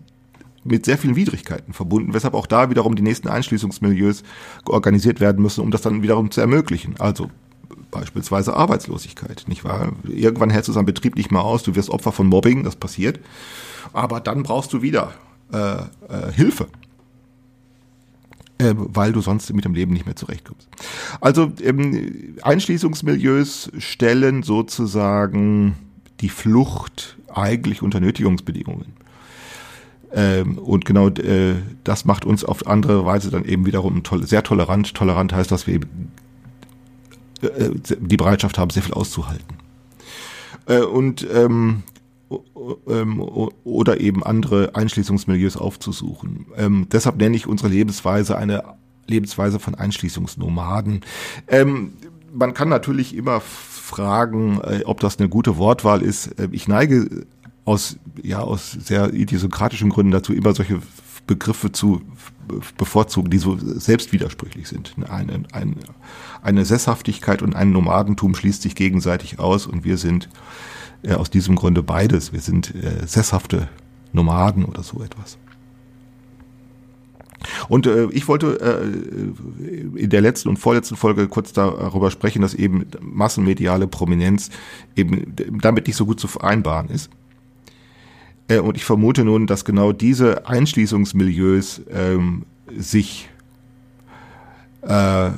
mit 0.64 0.86
sehr 0.86 0.98
vielen 0.98 1.16
Widrigkeiten 1.16 1.72
verbunden, 1.72 2.16
weshalb 2.16 2.34
auch 2.34 2.48
da 2.48 2.72
wiederum 2.72 2.96
die 2.96 3.04
nächsten 3.04 3.28
Einschließungsmilieus 3.28 4.24
organisiert 4.66 5.20
werden 5.20 5.44
müssen, 5.44 5.62
um 5.62 5.70
das 5.70 5.84
dann 5.84 6.02
wiederum 6.02 6.32
zu 6.32 6.42
ermöglichen. 6.42 6.96
Also 6.98 7.30
beispielsweise 7.92 8.56
Arbeitslosigkeit, 8.56 9.46
nicht 9.48 9.64
wahr? 9.64 9.94
Irgendwann 10.04 10.50
hältst 10.50 10.70
du 10.70 10.74
seinen 10.74 10.86
Betrieb 10.86 11.16
nicht 11.16 11.32
mehr 11.32 11.42
aus, 11.42 11.64
du 11.64 11.76
wirst 11.76 11.90
Opfer 11.90 12.12
von 12.12 12.28
Mobbing, 12.28 12.64
das 12.64 12.76
passiert, 12.76 13.20
aber 13.94 14.20
dann 14.20 14.44
brauchst 14.44 14.74
du 14.74 14.82
wieder 14.82 15.14
äh, 15.54 15.74
äh, 15.74 16.32
Hilfe, 16.34 16.68
äh, 18.58 18.74
weil 18.76 19.12
du 19.12 19.22
sonst 19.22 19.54
mit 19.54 19.66
dem 19.66 19.74
Leben 19.74 19.94
nicht 19.94 20.06
mehr 20.06 20.16
zurechtkommst. 20.16 20.68
Also 21.20 21.52
ähm, 21.62 22.38
Einschließungsmilieus 22.42 23.72
stellen 23.78 24.44
sozusagen 24.44 25.76
die 26.22 26.30
Flucht 26.30 27.18
eigentlich 27.28 27.82
unter 27.82 28.00
Nötigungsbedingungen. 28.00 28.94
Ähm, 30.14 30.58
und 30.58 30.86
genau 30.86 31.08
äh, 31.10 31.56
das 31.84 32.06
macht 32.06 32.26
uns 32.26 32.44
auf 32.44 32.68
andere 32.68 33.06
Weise 33.06 33.32
dann 33.32 33.46
eben 33.46 33.66
wiederum 33.66 34.04
toll, 34.04 34.26
sehr 34.28 34.44
tolerant. 34.44 34.94
Tolerant 34.94 35.34
heißt, 35.34 35.52
dass 35.52 35.68
wir 35.68 35.76
eben 35.76 36.12
die 37.42 38.18
Bereitschaft 38.18 38.58
haben, 38.58 38.70
sehr 38.70 38.84
viel 38.84 38.94
auszuhalten. 38.94 39.58
Äh, 40.68 40.82
und 40.82 41.28
ähm, 41.32 41.84
ähm, 42.88 43.22
oder 43.64 44.00
eben 44.00 44.24
andere 44.24 44.76
Einschließungsmilieus 44.76 45.58
aufzusuchen. 45.58 46.46
Ähm, 46.56 46.88
deshalb 46.92 47.18
nenne 47.18 47.36
ich 47.36 47.48
unsere 47.48 47.70
Lebensweise 47.70 48.38
eine 48.38 48.64
Lebensweise 49.08 49.60
von 49.60 49.76
Einschließungsnomaden. 49.76 51.02
Ähm, 51.48 51.94
man 52.34 52.54
kann 52.54 52.70
natürlich 52.70 53.16
immer 53.16 53.42
fragen, 53.42 54.62
äh, 54.62 54.84
ob 54.86 55.00
das 55.02 55.20
eine 55.20 55.30
gute 55.30 55.58
Wortwahl 55.58 56.02
ist. 56.02 56.40
Äh, 56.40 56.48
ich 56.52 56.68
neige 56.68 57.26
aus, 57.66 57.98
ja, 58.22 58.40
aus 58.40 58.72
sehr 58.72 59.14
idiosykratischen 59.14 59.90
Gründen 59.90 60.12
dazu, 60.12 60.34
immer 60.34 60.54
solche 60.54 60.82
Begriffe 61.28 61.72
zu 61.72 62.02
bevorzugen, 62.78 63.30
die 63.30 63.38
so 63.38 63.58
selbstwidersprüchlich 63.58 64.68
sind. 64.68 64.94
Eine, 65.10 65.44
eine, 65.52 65.76
eine 66.42 66.66
Sesshaftigkeit 66.66 67.42
und 67.42 67.56
ein 67.56 67.72
Nomadentum 67.72 68.36
schließt 68.36 68.62
sich 68.62 68.76
gegenseitig 68.76 69.40
aus 69.40 69.68
und 69.68 69.84
wir 69.84 69.98
sind 69.98 70.30
äh, 71.04 71.14
aus 71.14 71.30
diesem 71.30 71.56
Grunde 71.56 71.84
beides. 71.84 72.34
Wir 72.34 72.42
sind 72.42 72.74
äh, 72.76 73.06
sesshafte 73.06 73.70
Nomaden 74.14 74.66
oder 74.66 74.84
so 74.84 75.02
etwas. 75.02 75.38
Und 77.70 77.88
äh, 77.88 78.06
ich 78.12 78.28
wollte 78.28 78.60
äh, 78.60 80.00
in 80.00 80.10
der 80.10 80.22
letzten 80.22 80.50
und 80.50 80.58
vorletzten 80.58 80.96
Folge 80.96 81.28
kurz 81.28 81.54
darüber 81.54 82.12
sprechen, 82.12 82.42
dass 82.42 82.54
eben 82.54 82.86
massenmediale 83.00 83.88
Prominenz 83.88 84.50
eben 84.96 85.36
damit 85.36 85.88
nicht 85.88 85.96
so 85.96 86.06
gut 86.06 86.20
zu 86.20 86.28
vereinbaren 86.28 86.90
ist. 86.90 87.10
Äh, 88.48 88.60
und 88.60 88.78
ich 88.78 88.86
vermute 88.86 89.24
nun, 89.24 89.48
dass 89.48 89.66
genau 89.66 89.92
diese 89.92 90.48
Einschließungsmilieus 90.48 91.82
ähm, 91.92 92.46
sich 92.78 93.30
äh, 94.82 95.32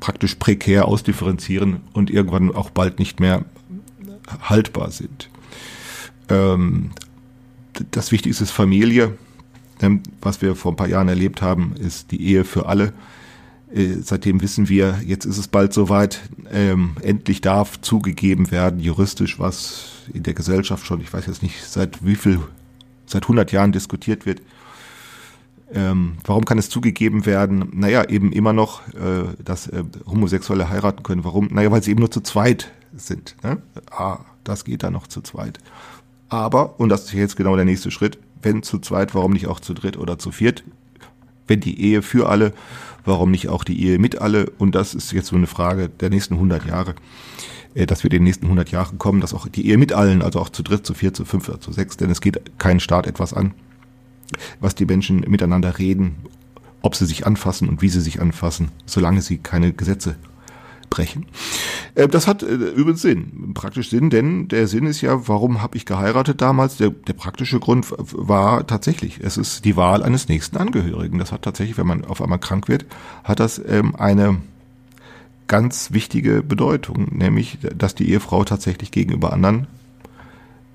praktisch 0.00 0.34
prekär 0.34 0.86
ausdifferenzieren 0.86 1.80
und 1.92 2.10
irgendwann 2.10 2.54
auch 2.54 2.70
bald 2.70 2.98
nicht 2.98 3.20
mehr 3.20 3.44
haltbar 4.40 4.90
sind. 4.90 5.30
Ähm, 6.28 6.90
das 7.90 8.12
Wichtigste 8.12 8.44
ist 8.44 8.50
Familie. 8.50 9.16
Ähm, 9.80 10.02
was 10.20 10.40
wir 10.40 10.54
vor 10.56 10.72
ein 10.72 10.76
paar 10.76 10.88
Jahren 10.88 11.08
erlebt 11.08 11.42
haben, 11.42 11.74
ist 11.78 12.10
die 12.10 12.22
Ehe 12.22 12.44
für 12.44 12.66
alle. 12.66 12.92
Äh, 13.74 13.96
seitdem 14.02 14.40
wissen 14.40 14.68
wir, 14.68 15.00
jetzt 15.04 15.24
ist 15.24 15.38
es 15.38 15.48
bald 15.48 15.72
soweit, 15.72 16.20
ähm, 16.52 16.96
endlich 17.02 17.40
darf 17.40 17.80
zugegeben 17.80 18.50
werden, 18.50 18.80
juristisch, 18.80 19.38
was 19.38 19.95
in 20.12 20.22
der 20.22 20.34
Gesellschaft 20.34 20.86
schon, 20.86 21.00
ich 21.00 21.12
weiß 21.12 21.26
jetzt 21.26 21.42
nicht, 21.42 21.64
seit 21.64 22.04
wie 22.04 22.16
viel, 22.16 22.40
seit 23.06 23.24
100 23.24 23.52
Jahren 23.52 23.72
diskutiert 23.72 24.26
wird. 24.26 24.40
Ähm, 25.72 26.18
warum 26.24 26.44
kann 26.44 26.58
es 26.58 26.68
zugegeben 26.68 27.26
werden? 27.26 27.70
Naja, 27.72 28.08
eben 28.08 28.32
immer 28.32 28.52
noch, 28.52 28.86
äh, 28.94 29.24
dass 29.44 29.66
äh, 29.66 29.82
Homosexuelle 30.06 30.68
heiraten 30.68 31.02
können. 31.02 31.24
Warum? 31.24 31.48
Naja, 31.50 31.70
weil 31.72 31.82
sie 31.82 31.90
eben 31.90 32.00
nur 32.00 32.10
zu 32.10 32.20
zweit 32.20 32.70
sind. 32.94 33.34
Ne? 33.42 33.60
Ah, 33.90 34.20
das 34.44 34.64
geht 34.64 34.84
dann 34.84 34.92
noch 34.92 35.08
zu 35.08 35.22
zweit. 35.22 35.58
Aber, 36.28 36.78
und 36.78 36.88
das 36.88 37.04
ist 37.04 37.12
jetzt 37.14 37.36
genau 37.36 37.56
der 37.56 37.64
nächste 37.64 37.90
Schritt, 37.90 38.18
wenn 38.42 38.62
zu 38.62 38.78
zweit, 38.78 39.14
warum 39.14 39.32
nicht 39.32 39.48
auch 39.48 39.58
zu 39.58 39.74
dritt 39.74 39.96
oder 39.96 40.18
zu 40.18 40.30
viert? 40.30 40.62
Wenn 41.48 41.60
die 41.60 41.80
Ehe 41.80 42.02
für 42.02 42.28
alle 42.28 42.52
warum 43.06 43.30
nicht 43.30 43.48
auch 43.48 43.64
die 43.64 43.82
Ehe 43.82 43.98
mit 43.98 44.20
alle? 44.20 44.50
Und 44.58 44.74
das 44.74 44.94
ist 44.94 45.12
jetzt 45.12 45.28
so 45.28 45.36
eine 45.36 45.46
Frage 45.46 45.88
der 45.88 46.10
nächsten 46.10 46.34
100 46.34 46.66
Jahre, 46.66 46.94
dass 47.84 48.02
wir 48.02 48.10
in 48.10 48.16
den 48.16 48.24
nächsten 48.24 48.46
100 48.46 48.70
Jahren 48.70 48.98
kommen, 48.98 49.20
dass 49.20 49.34
auch 49.34 49.48
die 49.48 49.68
Ehe 49.68 49.76
mit 49.76 49.92
allen, 49.92 50.22
also 50.22 50.40
auch 50.40 50.48
zu 50.48 50.62
dritt, 50.62 50.86
zu 50.86 50.94
vier, 50.94 51.12
zu 51.12 51.24
fünf 51.24 51.50
zu 51.60 51.72
sechs, 51.72 51.96
denn 51.96 52.10
es 52.10 52.20
geht 52.20 52.58
keinen 52.58 52.80
Staat 52.80 53.06
etwas 53.06 53.34
an, 53.34 53.52
was 54.60 54.74
die 54.74 54.86
Menschen 54.86 55.20
miteinander 55.28 55.78
reden, 55.78 56.16
ob 56.82 56.94
sie 56.94 57.06
sich 57.06 57.26
anfassen 57.26 57.68
und 57.68 57.82
wie 57.82 57.88
sie 57.88 58.00
sich 58.00 58.20
anfassen, 58.20 58.70
solange 58.86 59.20
sie 59.20 59.38
keine 59.38 59.72
Gesetze 59.72 60.16
brechen. 60.88 61.26
Äh, 61.94 62.08
das 62.08 62.26
hat 62.26 62.42
äh, 62.42 62.46
übrigens 62.46 63.02
Sinn, 63.02 63.52
praktisch 63.54 63.90
Sinn, 63.90 64.10
denn 64.10 64.48
der 64.48 64.68
Sinn 64.68 64.86
ist 64.86 65.00
ja, 65.00 65.28
warum 65.28 65.62
habe 65.62 65.76
ich 65.76 65.84
geheiratet 65.84 66.40
damals? 66.40 66.76
Der, 66.76 66.90
der 66.90 67.12
praktische 67.12 67.60
Grund 67.60 67.86
war 67.98 68.66
tatsächlich, 68.66 69.20
es 69.22 69.36
ist 69.36 69.64
die 69.64 69.76
Wahl 69.76 70.02
eines 70.02 70.28
nächsten 70.28 70.56
Angehörigen. 70.56 71.18
Das 71.18 71.32
hat 71.32 71.42
tatsächlich, 71.42 71.76
wenn 71.76 71.86
man 71.86 72.04
auf 72.04 72.22
einmal 72.22 72.38
krank 72.38 72.68
wird, 72.68 72.86
hat 73.24 73.40
das 73.40 73.60
ähm, 73.66 73.96
eine 73.96 74.38
ganz 75.46 75.92
wichtige 75.92 76.42
Bedeutung, 76.42 77.16
nämlich, 77.16 77.58
dass 77.76 77.94
die 77.94 78.10
Ehefrau 78.10 78.44
tatsächlich 78.44 78.90
gegenüber 78.90 79.32
anderen 79.32 79.66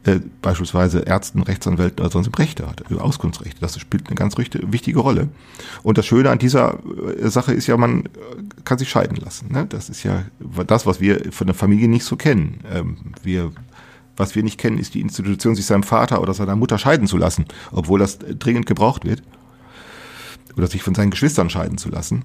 äh, 0.04 0.20
beispielsweise 0.42 1.02
Ärzten, 1.02 1.44
Rechtsanwälten 1.44 2.00
oder 2.00 2.12
sonst 2.12 2.36
Rechte 2.40 2.68
hat, 2.68 2.84
äh, 2.90 2.96
Auskunftsrechte. 2.96 3.62
Das 3.62 3.80
spielt 3.80 4.08
eine 4.08 4.16
ganz 4.16 4.36
wichtige 4.38 5.00
Rolle. 5.00 5.30
Und 5.84 6.00
das 6.00 6.08
Schöne 6.08 6.32
an 6.32 6.40
dieser 6.40 6.80
äh, 7.20 7.30
Sache 7.30 7.54
ist 7.54 7.68
ja, 7.68 7.78
man 7.78 8.06
äh, 8.06 8.10
kann 8.64 8.80
sich 8.80 8.90
scheiden 8.90 9.18
lassen. 9.18 9.52
Ne? 9.52 9.68
Das 9.70 9.90
ist 9.90 10.02
ja 10.04 10.24
das, 10.66 10.88
was 10.88 11.02
wir 11.02 11.32
von 11.32 11.46
der 11.46 11.54
Familie 11.54 11.88
nicht 11.88 12.06
so 12.06 12.16
kennen. 12.16 12.62
Ähm, 12.72 12.98
wir 13.22 13.52
Was 14.18 14.36
wir 14.36 14.44
nicht 14.44 14.60
kennen, 14.60 14.80
ist 14.80 14.94
die 14.96 15.02
Institution, 15.02 15.56
sich 15.56 15.66
seinem 15.66 15.84
Vater 15.84 16.22
oder 16.22 16.34
seiner 16.34 16.56
Mutter 16.56 16.78
scheiden 16.78 17.08
zu 17.08 17.18
lassen, 17.18 17.46
obwohl 17.72 18.00
das 18.00 18.18
dringend 18.18 18.66
gebraucht 18.66 19.06
wird. 19.06 19.22
Oder 20.58 20.68
sich 20.68 20.84
von 20.84 20.96
seinen 20.96 21.12
Geschwistern 21.12 21.50
scheiden 21.50 21.78
zu 21.78 21.90
lassen. 21.90 22.24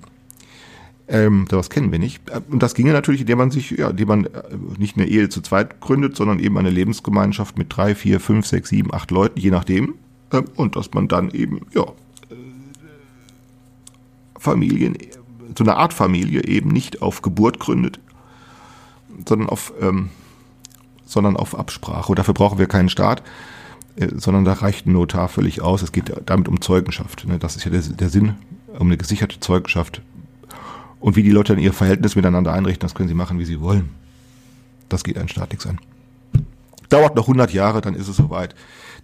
Ähm, 1.09 1.47
das 1.49 1.71
kennen 1.71 1.92
wir 1.92 1.99
nicht. 1.99 2.23
Und 2.51 2.62
das 2.62 2.75
ginge 2.75 2.92
natürlich, 2.92 3.21
indem 3.21 3.38
man 3.38 3.51
sich, 3.51 3.71
ja, 3.71 3.90
indem 3.90 4.09
man 4.09 4.25
äh, 4.25 4.31
nicht 4.79 4.97
eine 4.97 5.07
Ehe 5.07 5.29
zu 5.29 5.40
zweit 5.40 5.81
gründet, 5.81 6.16
sondern 6.16 6.40
eben 6.40 6.59
eine 6.59 6.71
Lebensgemeinschaft 6.71 7.59
mit 7.59 7.77
drei, 7.77 7.95
vier, 7.95 8.19
fünf, 8.19 8.47
sechs, 8.47 8.71
sieben, 8.71 8.92
acht 8.92 9.11
Leuten, 9.11 9.38
je 9.38 9.51
nachdem. 9.51 9.95
Ähm, 10.33 10.47
und 10.57 10.75
dass 10.75 10.92
man 10.95 11.07
dann 11.07 11.31
eben, 11.31 11.61
ja, 11.73 11.85
äh, 11.85 12.35
Familien, 14.38 14.97
so 15.57 15.62
eine 15.62 15.77
Art 15.77 15.92
Familie 15.92 16.45
eben 16.45 16.71
nicht 16.71 17.03
auf 17.03 17.23
Geburt 17.23 17.61
gründet, 17.61 18.01
sondern 19.29 19.49
auf, 19.49 19.73
ähm, 19.81 20.11
sondern 21.05 21.37
auf 21.37 21.57
Absprache. 21.57 22.11
Und 22.11 22.19
dafür 22.19 22.35
brauchen 22.35 22.59
wir 22.59 22.66
keinen 22.66 22.88
Staat, 22.88 23.23
äh, 23.95 24.09
sondern 24.16 24.45
da 24.45 24.55
reicht 24.55 24.87
ein 24.87 24.92
Notar 24.92 25.29
völlig 25.29 25.62
aus. 25.62 25.83
Es 25.83 25.92
geht 25.92 26.12
damit 26.27 26.49
um 26.49 26.61
Zeugenschaft. 26.61 27.27
Ne? 27.29 27.38
Das 27.38 27.55
ist 27.55 27.64
ja 27.64 27.71
der, 27.71 27.83
der 27.83 28.11
Sinn, 28.11 28.35
um 28.77 28.88
eine 28.88 28.97
gesicherte 28.97 29.38
Zeugenschaft 29.38 30.03
und 31.07 31.14
wie 31.14 31.23
die 31.23 31.31
Leute 31.31 31.55
dann 31.55 31.62
ihr 31.62 31.73
Verhältnis 31.73 32.16
miteinander 32.16 32.53
einrichten, 32.53 32.81
das 32.81 32.97
können 32.97 33.09
sie 33.09 33.14
machen, 33.14 33.38
wie 33.38 33.45
sie 33.45 33.61
wollen. 33.61 33.90
Das 34.88 35.05
geht 35.05 35.16
ein 35.16 35.29
Staat 35.29 35.51
nichts 35.51 35.64
an. 35.64 35.79
Dauert 36.88 37.14
noch 37.14 37.29
100 37.29 37.53
Jahre, 37.53 37.81
dann 37.81 37.95
ist 37.95 38.09
es 38.09 38.16
soweit. 38.16 38.57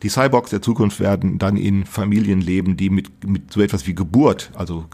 Die 0.03 0.09
Cyborgs 0.09 0.51
der 0.51 0.61
Zukunft 0.63 0.99
werden 0.99 1.39
dann 1.39 1.57
in 1.57 1.87
Familien 1.87 2.41
leben, 2.41 2.77
die 2.77 2.91
mit, 2.91 3.25
mit 3.25 3.53
so 3.53 3.61
etwas 3.61 3.87
wie 3.87 3.95
Geburt, 3.95 4.51
also 4.55 4.87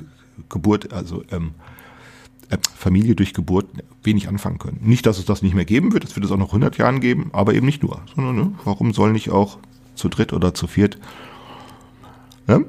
Geburt, 0.50 0.92
also 0.92 1.22
ähm, 1.30 1.52
äh, 2.50 2.58
Familie 2.76 3.14
durch 3.14 3.32
Geburt 3.32 3.68
wenig 4.02 4.28
anfangen 4.28 4.58
können. 4.58 4.80
Nicht, 4.82 5.06
dass 5.06 5.18
es 5.18 5.24
das 5.24 5.40
nicht 5.40 5.54
mehr 5.54 5.64
geben 5.64 5.94
wird, 5.94 6.04
das 6.04 6.14
wird 6.14 6.26
es 6.26 6.30
auch 6.30 6.36
noch 6.36 6.48
100 6.48 6.76
Jahren 6.76 7.00
geben, 7.00 7.30
aber 7.32 7.54
eben 7.54 7.64
nicht 7.64 7.82
nur. 7.82 8.02
Sondern 8.14 8.36
ne, 8.36 8.52
warum 8.64 8.92
soll 8.92 9.12
nicht 9.12 9.30
auch 9.30 9.56
zu 9.94 10.10
dritt 10.10 10.34
oder 10.34 10.52
zu 10.52 10.66
viert 10.66 10.98
Ne? 12.48 12.64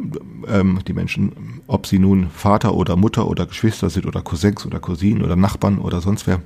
Ähm, 0.48 0.80
die 0.86 0.94
Menschen, 0.94 1.62
ob 1.66 1.88
sie 1.88 2.00
nun 2.00 2.30
Vater 2.30 2.76
oder 2.76 2.98
Mutter 2.98 3.28
oder 3.28 3.46
Geschwister 3.46 3.90
sind 3.90 4.06
oder 4.06 4.22
Cousins 4.22 4.66
oder 4.66 4.80
Cousinen 4.80 5.24
oder 5.24 5.38
Nachbarn 5.38 5.80
oder 5.80 6.02
sonst 6.02 6.28
wer, 6.28 6.42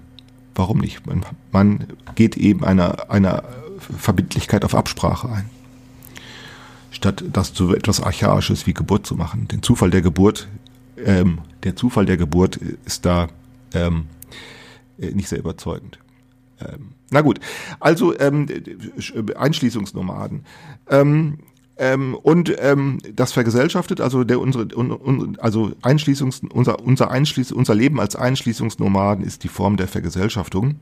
warum 0.54 0.78
nicht? 0.78 1.06
Man, 1.08 1.26
man 1.52 1.88
geht 2.14 2.38
eben 2.38 2.64
einer, 2.64 3.10
einer 3.10 3.44
Verbindlichkeit 3.80 4.64
auf 4.64 4.76
Absprache 4.76 5.30
ein. 5.30 5.50
Statt 6.92 7.24
das 7.34 7.54
zu 7.54 7.76
etwas 7.76 8.02
Archaisches 8.02 8.68
wie 8.68 8.74
Geburt 8.74 9.08
zu 9.08 9.16
machen. 9.16 9.48
Den 9.48 9.64
Zufall 9.64 9.90
der 9.90 10.04
Geburt, 10.04 10.48
ähm, 11.04 11.40
der 11.64 11.76
Zufall 11.76 12.06
der 12.06 12.18
Geburt 12.18 12.58
ist 12.86 13.04
da 13.04 13.30
ähm, 13.74 14.06
nicht 14.98 15.28
sehr 15.28 15.40
überzeugend. 15.40 15.98
Ähm, 16.62 16.92
na 17.10 17.22
gut, 17.22 17.40
also 17.80 18.18
ähm, 18.20 18.48
Einschließungsnomaden. 19.36 20.46
Ähm, 20.88 21.40
ähm, 21.78 22.16
und 22.16 22.54
ähm, 22.60 23.00
das 23.16 23.32
vergesellschaftet, 23.32 24.00
also 24.00 24.24
der 24.24 24.40
unsere 24.40 24.68
un, 24.76 24.92
un, 24.92 25.38
also 25.40 25.72
Einschließungs 25.82 26.42
unser 26.54 26.80
unser 26.82 27.10
Einschließ 27.10 27.52
unser 27.52 27.74
Leben 27.74 28.00
als 28.00 28.16
Einschließungsnomaden 28.16 29.26
ist 29.26 29.44
die 29.44 29.48
Form 29.48 29.78
der 29.78 29.88
Vergesellschaftung. 29.88 30.76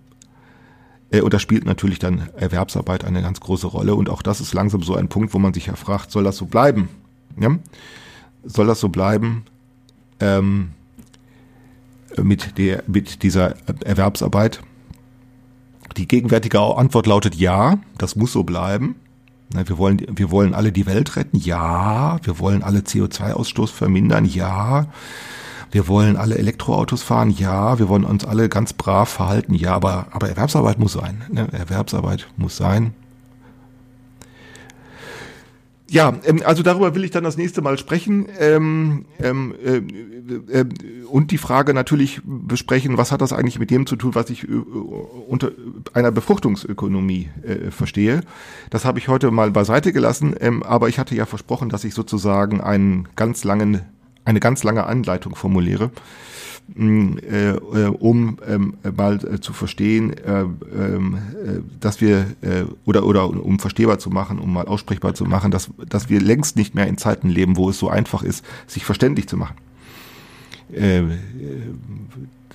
Äh, 1.10 1.22
und 1.22 1.34
da 1.34 1.40
spielt 1.40 1.66
natürlich 1.66 2.00
dann 2.00 2.30
Erwerbsarbeit 2.36 3.06
eine 3.06 3.22
ganz 3.22 3.40
große 3.40 3.68
Rolle 3.68 3.96
und 3.96 4.10
auch 4.10 4.22
das 4.22 4.42
ist 4.42 4.54
langsam 4.54 4.84
so 4.84 4.96
ein 4.96 5.08
Punkt, 5.08 5.34
wo 5.34 5.40
man 5.40 5.54
sich 5.54 5.68
ja 5.68 5.76
fragt, 5.76 6.12
soll 6.12 6.26
das 6.26 6.36
so 6.36 6.46
bleiben? 6.46 6.90
Ja? 7.40 7.58
Soll 8.44 8.68
das 8.68 8.82
so 8.82 8.90
bleiben? 8.90 9.44
Ähm, 10.20 10.72
mit 12.22 12.58
der 12.58 12.84
mit 12.88 13.24
dieser 13.24 13.56
Erwerbsarbeit? 13.86 14.62
Die 15.96 16.08
gegenwärtige 16.08 16.60
Antwort 16.60 17.08
lautet 17.08 17.36
ja, 17.36 17.80
das 17.98 18.18
muss 18.18 18.34
so 18.34 18.44
bleiben. 18.44 18.96
Wir 19.54 19.78
wollen, 19.78 20.02
wir 20.10 20.32
wollen 20.32 20.54
alle 20.54 20.72
die 20.72 20.86
Welt 20.86 21.16
retten, 21.16 21.38
ja. 21.38 22.18
Wir 22.24 22.40
wollen 22.40 22.64
alle 22.64 22.80
CO2-Ausstoß 22.80 23.72
vermindern, 23.72 24.26
ja. 24.26 24.88
Wir 25.72 25.88
wollen 25.88 26.18
alle 26.18 26.38
Elektroautos 26.38 27.04
fahren, 27.04 27.30
ja. 27.30 27.80
Wir 27.80 27.90
wollen 27.90 28.04
uns 28.04 28.26
alle 28.26 28.50
ganz 28.50 28.74
brav 28.74 29.10
verhalten, 29.10 29.54
ja. 29.54 29.74
Aber, 29.74 30.08
aber 30.12 30.30
Erwerbsarbeit 30.30 30.80
muss 30.80 30.94
sein. 30.94 31.24
Ne? 31.32 31.48
Erwerbsarbeit 31.52 32.28
muss 32.38 32.58
sein. 32.58 32.94
Ja, 35.92 36.14
ähm, 36.24 36.42
also 36.46 36.64
darüber 36.64 36.96
will 36.96 37.04
ich 37.04 37.12
dann 37.12 37.26
das 37.26 37.36
nächste 37.36 37.62
Mal 37.62 37.78
sprechen. 37.78 38.28
Ähm, 38.40 39.06
ähm, 39.20 39.54
äh, 39.62 40.60
äh, 40.60 40.66
und 41.10 41.32
die 41.32 41.38
Frage 41.38 41.74
natürlich 41.74 42.22
besprechen, 42.24 42.98
was 42.98 43.12
hat 43.12 43.20
das 43.20 43.34
eigentlich 43.34 43.60
mit 43.60 43.72
dem 43.72 43.86
zu 43.86 43.98
tun, 43.98 44.16
was 44.16 44.30
ich 44.30 44.48
äh, 44.48 44.54
unter 44.54 45.52
einer 45.94 46.12
Befruchtungsökonomie 46.12 47.30
äh, 47.44 47.72
verstehe. 47.72 48.22
Das 48.70 48.86
habe 48.86 49.00
ich 49.00 49.10
heute 49.10 49.32
mal 49.32 49.52
beiseite 49.52 49.92
gelassen, 49.92 50.34
ähm, 50.40 50.64
aber 50.64 50.88
ich 50.88 50.98
hatte 50.98 51.14
ja 51.14 51.26
versprochen, 51.26 51.68
dass 51.68 51.84
ich 51.84 51.94
sozusagen 51.94 52.62
einen 52.62 53.10
ganz 53.18 53.44
langen, 53.44 53.82
eine 54.24 54.40
ganz 54.40 54.64
lange 54.64 54.86
Anleitung 54.86 55.36
formuliere. 55.36 55.86
äh, 55.86 55.88
äh, 55.88 56.51
um 56.76 58.38
ähm, 58.48 58.74
mal 58.96 59.16
äh, 59.16 59.40
zu 59.40 59.52
verstehen, 59.52 60.14
äh, 60.14 60.42
ähm, 60.42 61.18
äh, 61.44 61.60
dass 61.80 62.00
wir 62.00 62.28
äh, 62.42 62.64
oder 62.86 63.06
oder 63.06 63.30
um 63.30 63.60
verstehbar 63.60 64.00
zu 64.00 64.10
machen, 64.10 64.40
um 64.40 64.54
mal 64.54 64.68
aussprechbar 64.68 65.14
zu 65.14 65.26
machen, 65.26 65.52
dass 65.52 65.70
dass 65.90 66.10
wir 66.10 66.22
längst 66.22 66.56
nicht 66.56 66.74
mehr 66.74 66.88
in 66.88 66.98
Zeiten 66.98 67.30
leben, 67.30 67.58
wo 67.58 67.70
es 67.70 67.78
so 67.78 67.90
einfach 67.90 68.24
ist, 68.24 68.46
sich 68.68 68.86
verständlich 68.86 69.28
zu 69.28 69.38
machen. 69.38 69.56
Äh, 70.72 71.04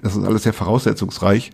das 0.03 0.16
ist 0.16 0.25
alles 0.25 0.45
sehr 0.45 0.53
voraussetzungsreich. 0.53 1.51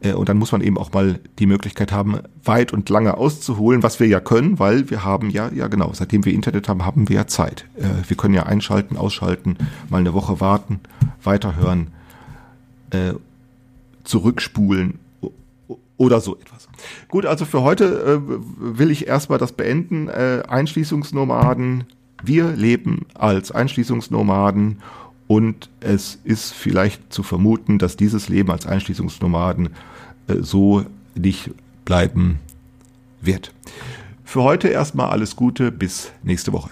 Äh, 0.00 0.12
und 0.12 0.28
dann 0.28 0.38
muss 0.38 0.52
man 0.52 0.60
eben 0.60 0.78
auch 0.78 0.92
mal 0.92 1.20
die 1.38 1.46
Möglichkeit 1.46 1.92
haben, 1.92 2.20
weit 2.44 2.72
und 2.72 2.88
lange 2.88 3.16
auszuholen, 3.16 3.82
was 3.82 4.00
wir 4.00 4.06
ja 4.06 4.20
können, 4.20 4.58
weil 4.58 4.90
wir 4.90 5.04
haben 5.04 5.30
ja, 5.30 5.50
ja 5.52 5.68
genau, 5.68 5.90
seitdem 5.92 6.24
wir 6.24 6.32
Internet 6.32 6.68
haben, 6.68 6.84
haben 6.84 7.08
wir 7.08 7.16
ja 7.16 7.26
Zeit. 7.26 7.66
Äh, 7.76 8.08
wir 8.08 8.16
können 8.16 8.34
ja 8.34 8.44
einschalten, 8.44 8.96
ausschalten, 8.96 9.56
mal 9.88 9.98
eine 9.98 10.14
Woche 10.14 10.40
warten, 10.40 10.80
weiterhören, 11.22 11.88
äh, 12.90 13.14
zurückspulen 14.04 14.98
oder 15.96 16.20
so 16.20 16.36
etwas. 16.36 16.68
Gut, 17.08 17.26
also 17.26 17.44
für 17.44 17.62
heute 17.62 18.22
will 18.56 18.90
ich 18.90 19.08
erstmal 19.08 19.38
das 19.38 19.52
beenden. 19.52 20.08
Einschließungsnomaden. 20.08 21.84
Wir 22.22 22.52
leben 22.52 23.06
als 23.14 23.50
Einschließungsnomaden 23.50 24.78
und 25.28 25.68
es 25.80 26.18
ist 26.24 26.52
vielleicht 26.52 27.12
zu 27.12 27.22
vermuten, 27.22 27.78
dass 27.78 27.96
dieses 27.96 28.28
Leben 28.28 28.50
als 28.50 28.66
Einschließungsnomaden 28.66 29.68
äh, 30.26 30.36
so 30.40 30.84
nicht 31.14 31.50
bleiben 31.84 32.40
wird. 33.20 33.52
Für 34.24 34.42
heute 34.42 34.68
erstmal 34.68 35.10
alles 35.10 35.36
Gute, 35.36 35.70
bis 35.70 36.10
nächste 36.22 36.52
Woche. 36.52 36.70